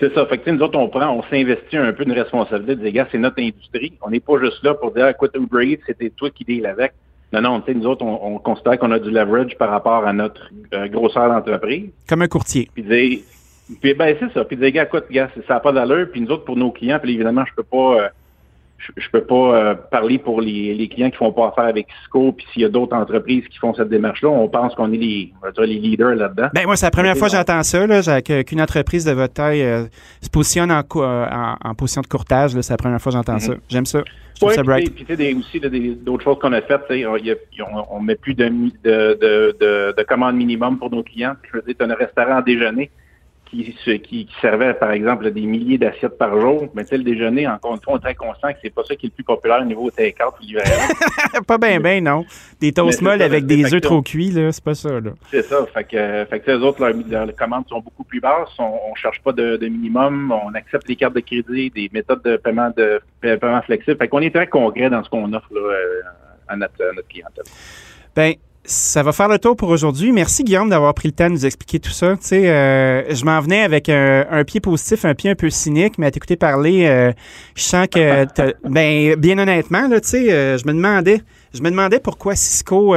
C'est 0.00 0.12
ça. 0.14 0.26
Fait 0.26 0.38
que, 0.38 0.50
nous 0.50 0.60
autres, 0.60 0.78
on 0.78 0.88
prend, 0.88 1.10
on 1.10 1.22
s'investit 1.24 1.76
un 1.76 1.92
peu 1.92 2.04
de 2.04 2.12
responsabilité 2.12 2.76
de 2.76 2.82
dire, 2.82 2.92
gars, 2.92 3.08
c'est 3.10 3.18
notre 3.18 3.40
industrie. 3.40 3.92
On 4.02 4.10
n'est 4.10 4.20
pas 4.20 4.38
juste 4.40 4.62
là 4.62 4.74
pour 4.74 4.92
dire, 4.92 5.08
écoute, 5.08 5.32
Uber 5.34 5.66
Eats, 5.66 5.82
c'était 5.86 6.10
toi 6.10 6.30
qui 6.30 6.44
deal 6.44 6.66
avec. 6.66 6.92
Non, 7.32 7.42
non, 7.42 7.60
tu 7.60 7.72
sais, 7.72 7.78
nous 7.78 7.86
autres, 7.86 8.04
on, 8.04 8.34
on 8.34 8.38
considère 8.38 8.78
qu'on 8.78 8.90
a 8.90 8.98
du 8.98 9.10
leverage 9.10 9.56
par 9.58 9.70
rapport 9.70 10.06
à 10.06 10.12
notre 10.12 10.50
euh, 10.72 10.88
grosseur 10.88 11.28
d'entreprise. 11.28 11.90
Comme 12.08 12.22
un 12.22 12.28
courtier. 12.28 12.70
Puis 12.72 12.82
dire, 12.82 13.18
puis 13.82 13.94
ben 13.94 14.16
c'est 14.18 14.32
ça. 14.32 14.44
Puis 14.44 14.56
dire, 14.56 14.70
gars, 14.70 14.84
écoute, 14.84 15.04
gars, 15.10 15.28
ça 15.46 15.54
n'a 15.54 15.60
pas 15.60 15.72
d'allure. 15.72 16.08
Puis 16.10 16.22
nous 16.22 16.30
autres, 16.30 16.44
pour 16.44 16.56
nos 16.56 16.70
clients, 16.70 16.98
puis 17.02 17.14
évidemment, 17.14 17.44
je 17.46 17.54
peux 17.54 17.62
pas, 17.62 18.02
euh, 18.02 18.08
je, 18.78 18.92
je 18.96 19.10
peux 19.10 19.22
pas 19.24 19.34
euh, 19.34 19.74
parler 19.74 20.18
pour 20.18 20.40
les, 20.40 20.74
les 20.74 20.88
clients 20.88 21.10
qui 21.10 21.16
font 21.16 21.32
pas 21.32 21.48
affaire 21.48 21.64
avec 21.64 21.88
Cisco. 21.98 22.32
Puis 22.32 22.46
s'il 22.52 22.62
y 22.62 22.64
a 22.64 22.68
d'autres 22.68 22.96
entreprises 22.96 23.46
qui 23.48 23.58
font 23.58 23.74
cette 23.74 23.88
démarche-là, 23.88 24.28
on 24.28 24.48
pense 24.48 24.74
qu'on 24.74 24.92
est 24.92 24.96
les, 24.96 25.32
on 25.42 25.46
va 25.46 25.52
dire, 25.52 25.64
les 25.64 25.78
leaders 25.78 26.14
là-dedans. 26.14 26.48
Ben 26.54 26.64
moi, 26.66 26.76
c'est 26.76 26.86
la 26.86 26.90
première 26.90 27.16
fois 27.16 27.28
que 27.28 27.34
j'entends 27.34 27.62
ça, 27.62 27.86
là, 27.86 28.22
qu'une 28.22 28.60
entreprise 28.60 29.04
de 29.04 29.12
votre 29.12 29.34
taille 29.34 29.62
euh, 29.62 29.84
se 30.22 30.30
positionne 30.30 30.70
en, 30.70 30.82
euh, 30.96 31.26
en, 31.30 31.56
en 31.62 31.74
position 31.74 32.00
de 32.02 32.06
courtage. 32.06 32.52
C'est 32.60 32.72
la 32.72 32.76
première 32.76 33.00
fois 33.00 33.12
que 33.12 33.18
j'entends 33.18 33.38
ça. 33.38 33.54
J'aime 33.68 33.86
ça. 33.86 34.02
Je 34.34 34.40
trouve 34.40 34.50
Oui, 34.50 34.54
ça 34.54 34.92
puis, 34.94 35.04
tu 35.04 35.16
sais, 35.16 35.34
aussi 35.34 35.96
d'autres 35.96 36.22
choses 36.22 36.38
qu'on 36.38 36.52
a 36.52 36.60
faites, 36.62 36.82
on, 36.90 37.84
on 37.90 38.00
met 38.00 38.14
plus 38.14 38.34
de, 38.34 38.44
de, 38.44 39.18
de, 39.20 39.56
de, 39.60 39.94
de 39.96 40.02
commandes 40.04 40.36
minimum 40.36 40.78
pour 40.78 40.92
nos 40.92 41.02
clients. 41.02 41.34
Puis, 41.42 41.50
je 41.52 41.58
veux 41.58 41.64
dire, 41.64 41.74
tu 41.76 41.84
as 41.84 41.88
un 41.88 41.94
restaurant 41.96 42.36
à 42.36 42.42
déjeuner 42.42 42.88
qui, 43.50 43.74
qui, 44.00 44.28
servait, 44.40 44.74
par 44.74 44.90
exemple, 44.92 45.30
des 45.30 45.42
milliers 45.42 45.78
d'assiettes 45.78 46.18
par 46.18 46.38
jour. 46.40 46.68
Mais 46.74 46.84
le 46.90 47.02
déjeuner, 47.02 47.46
encore 47.46 47.74
une 47.74 47.80
fois, 47.80 47.94
on 47.94 47.96
est 47.96 48.00
très 48.00 48.14
conscient 48.14 48.48
que 48.52 48.58
c'est 48.62 48.74
pas 48.74 48.84
ça 48.84 48.94
qui 48.94 49.06
est 49.06 49.08
le 49.08 49.14
plus 49.14 49.24
populaire 49.24 49.60
au 49.60 49.64
niveau 49.64 49.90
take-out 49.90 50.34
ou 50.40 50.44
livraison. 50.44 50.94
pas 51.46 51.58
bien, 51.58 51.80
bien, 51.80 52.00
non. 52.00 52.24
Des 52.60 52.72
toasts 52.72 53.02
molles 53.02 53.22
avec 53.22 53.46
des 53.46 53.74
œufs 53.74 53.80
trop 53.80 54.02
cuits, 54.02 54.30
là, 54.30 54.52
c'est 54.52 54.64
pas 54.64 54.74
ça, 54.74 55.00
là. 55.00 55.10
c'est 55.30 55.42
ça. 55.42 55.66
Fait 55.72 55.84
que, 55.84 56.24
fait 56.28 56.40
que 56.40 56.50
eux 56.50 56.62
autres, 56.62 56.80
leurs, 56.80 57.26
leurs 57.26 57.36
commandes 57.36 57.68
sont 57.68 57.80
beaucoup 57.80 58.04
plus 58.04 58.20
basses. 58.20 58.50
On, 58.58 58.78
on 58.90 58.94
cherche 58.94 59.20
pas 59.22 59.32
de, 59.32 59.56
de 59.56 59.68
minimum. 59.68 60.32
On 60.32 60.54
accepte 60.54 60.88
les 60.88 60.96
cartes 60.96 61.14
de 61.14 61.20
crédit, 61.20 61.70
des 61.70 61.90
méthodes 61.92 62.22
de 62.22 62.36
paiement 62.36 62.70
de 62.76 63.00
paiement 63.20 63.62
flexible. 63.62 63.96
Fait 63.98 64.08
qu'on 64.08 64.20
est 64.20 64.34
très 64.34 64.46
concret 64.46 64.90
dans 64.90 65.02
ce 65.02 65.10
qu'on 65.10 65.32
offre 65.32 65.48
là, 65.52 65.60
euh, 65.60 66.02
à, 66.48 66.56
notre, 66.56 66.82
à 66.82 66.92
notre 66.92 67.08
clientèle. 67.08 67.44
Ben, 68.14 68.34
ça 68.64 69.02
va 69.02 69.12
faire 69.12 69.28
le 69.28 69.38
tour 69.38 69.56
pour 69.56 69.70
aujourd'hui. 69.70 70.12
Merci, 70.12 70.44
Guillaume, 70.44 70.68
d'avoir 70.68 70.92
pris 70.92 71.08
le 71.08 71.12
temps 71.12 71.28
de 71.28 71.32
nous 71.32 71.46
expliquer 71.46 71.80
tout 71.80 71.90
ça. 71.90 72.16
Tu 72.16 72.26
sais, 72.26 72.50
euh, 72.50 73.14
je 73.14 73.24
m'en 73.24 73.40
venais 73.40 73.62
avec 73.62 73.88
un, 73.88 74.44
pied 74.46 74.60
positif, 74.60 75.06
un 75.06 75.14
pied 75.14 75.30
un 75.30 75.34
peu 75.34 75.48
cynique, 75.48 75.96
mais 75.96 76.06
à 76.06 76.10
t'écouter 76.10 76.36
parler, 76.36 76.86
euh, 76.86 77.12
je 77.54 77.62
sens 77.62 77.86
que, 77.86 78.26
ben, 78.68 79.14
bien 79.16 79.38
honnêtement, 79.38 79.88
là, 79.88 80.00
tu 80.00 80.08
sais, 80.08 80.32
euh, 80.32 80.58
je 80.58 80.66
me 80.66 80.74
demandais, 80.74 81.22
je 81.54 81.62
me 81.62 81.70
demandais 81.70 81.98
pourquoi 81.98 82.36
Cisco 82.36 82.94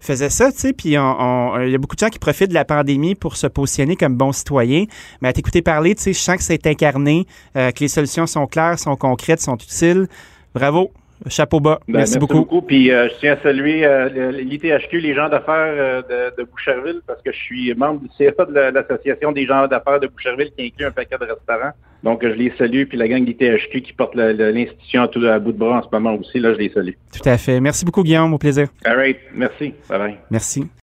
faisait 0.00 0.30
ça, 0.30 0.50
tu 0.50 0.58
sais, 0.58 0.72
puis 0.72 0.90
il 0.90 0.92
y 0.92 0.96
a 0.96 1.78
beaucoup 1.78 1.94
de 1.94 2.00
gens 2.00 2.10
qui 2.10 2.18
profitent 2.18 2.50
de 2.50 2.54
la 2.54 2.64
pandémie 2.64 3.14
pour 3.14 3.36
se 3.36 3.46
positionner 3.46 3.94
comme 3.94 4.16
bons 4.16 4.32
citoyens, 4.32 4.84
mais 5.22 5.28
à 5.28 5.32
t'écouter 5.32 5.62
parler, 5.62 5.94
tu 5.94 6.02
sais, 6.02 6.12
je 6.12 6.18
sens 6.18 6.36
que 6.36 6.42
c'est 6.42 6.66
incarné, 6.66 7.26
que 7.54 7.80
les 7.80 7.88
solutions 7.88 8.26
sont 8.26 8.46
claires, 8.46 8.78
sont 8.80 8.96
concrètes, 8.96 9.40
sont 9.40 9.56
utiles. 9.56 10.08
Bravo, 10.54 10.90
chapeau 11.28 11.60
bas. 11.60 11.80
Ben, 11.88 11.98
merci, 11.98 12.18
beaucoup. 12.18 12.62
Puis 12.62 12.90
euh, 12.90 13.08
je 13.08 13.14
tiens 13.20 13.32
à 13.34 13.42
saluer 13.42 13.84
euh, 13.84 14.30
l'ITHQ, 14.32 15.00
les 15.00 15.14
gens 15.14 15.28
d'affaires 15.28 15.54
euh, 15.56 16.02
de, 16.02 16.42
de 16.42 16.48
Boucherville, 16.48 17.00
parce 17.06 17.20
que 17.22 17.32
je 17.32 17.36
suis 17.36 17.74
membre 17.74 18.00
du 18.00 18.08
CFA 18.08 18.44
de 18.46 18.52
la- 18.54 18.70
l'association 18.70 19.32
des 19.32 19.46
gens 19.46 19.66
d'affaires 19.66 20.00
de 20.00 20.06
Boucherville 20.06 20.50
qui 20.56 20.66
inclut 20.66 20.86
un 20.86 20.90
paquet 20.90 21.16
de 21.20 21.24
restaurants. 21.24 21.72
Donc 22.02 22.22
je 22.22 22.28
les 22.28 22.52
salue, 22.58 22.84
puis 22.84 22.98
la 22.98 23.08
gang 23.08 23.24
d'ITHQ 23.24 23.80
qui 23.82 23.92
porte 23.94 24.14
l'institution 24.14 25.02
à, 25.02 25.08
tout- 25.08 25.24
à 25.24 25.38
bout 25.38 25.52
de 25.52 25.58
bras 25.58 25.78
en 25.78 25.82
ce 25.82 25.88
moment 25.90 26.14
aussi, 26.14 26.38
là, 26.38 26.52
je 26.52 26.58
les 26.58 26.68
salue. 26.70 26.92
Tout 27.12 27.26
à 27.28 27.38
fait. 27.38 27.60
Merci 27.60 27.84
beaucoup, 27.84 28.02
Guillaume. 28.02 28.34
Au 28.34 28.38
plaisir. 28.38 28.68
All 28.84 28.96
right, 28.96 29.18
merci. 29.34 29.72
Bye 29.88 29.98
bye. 29.98 30.16
Merci. 30.30 30.64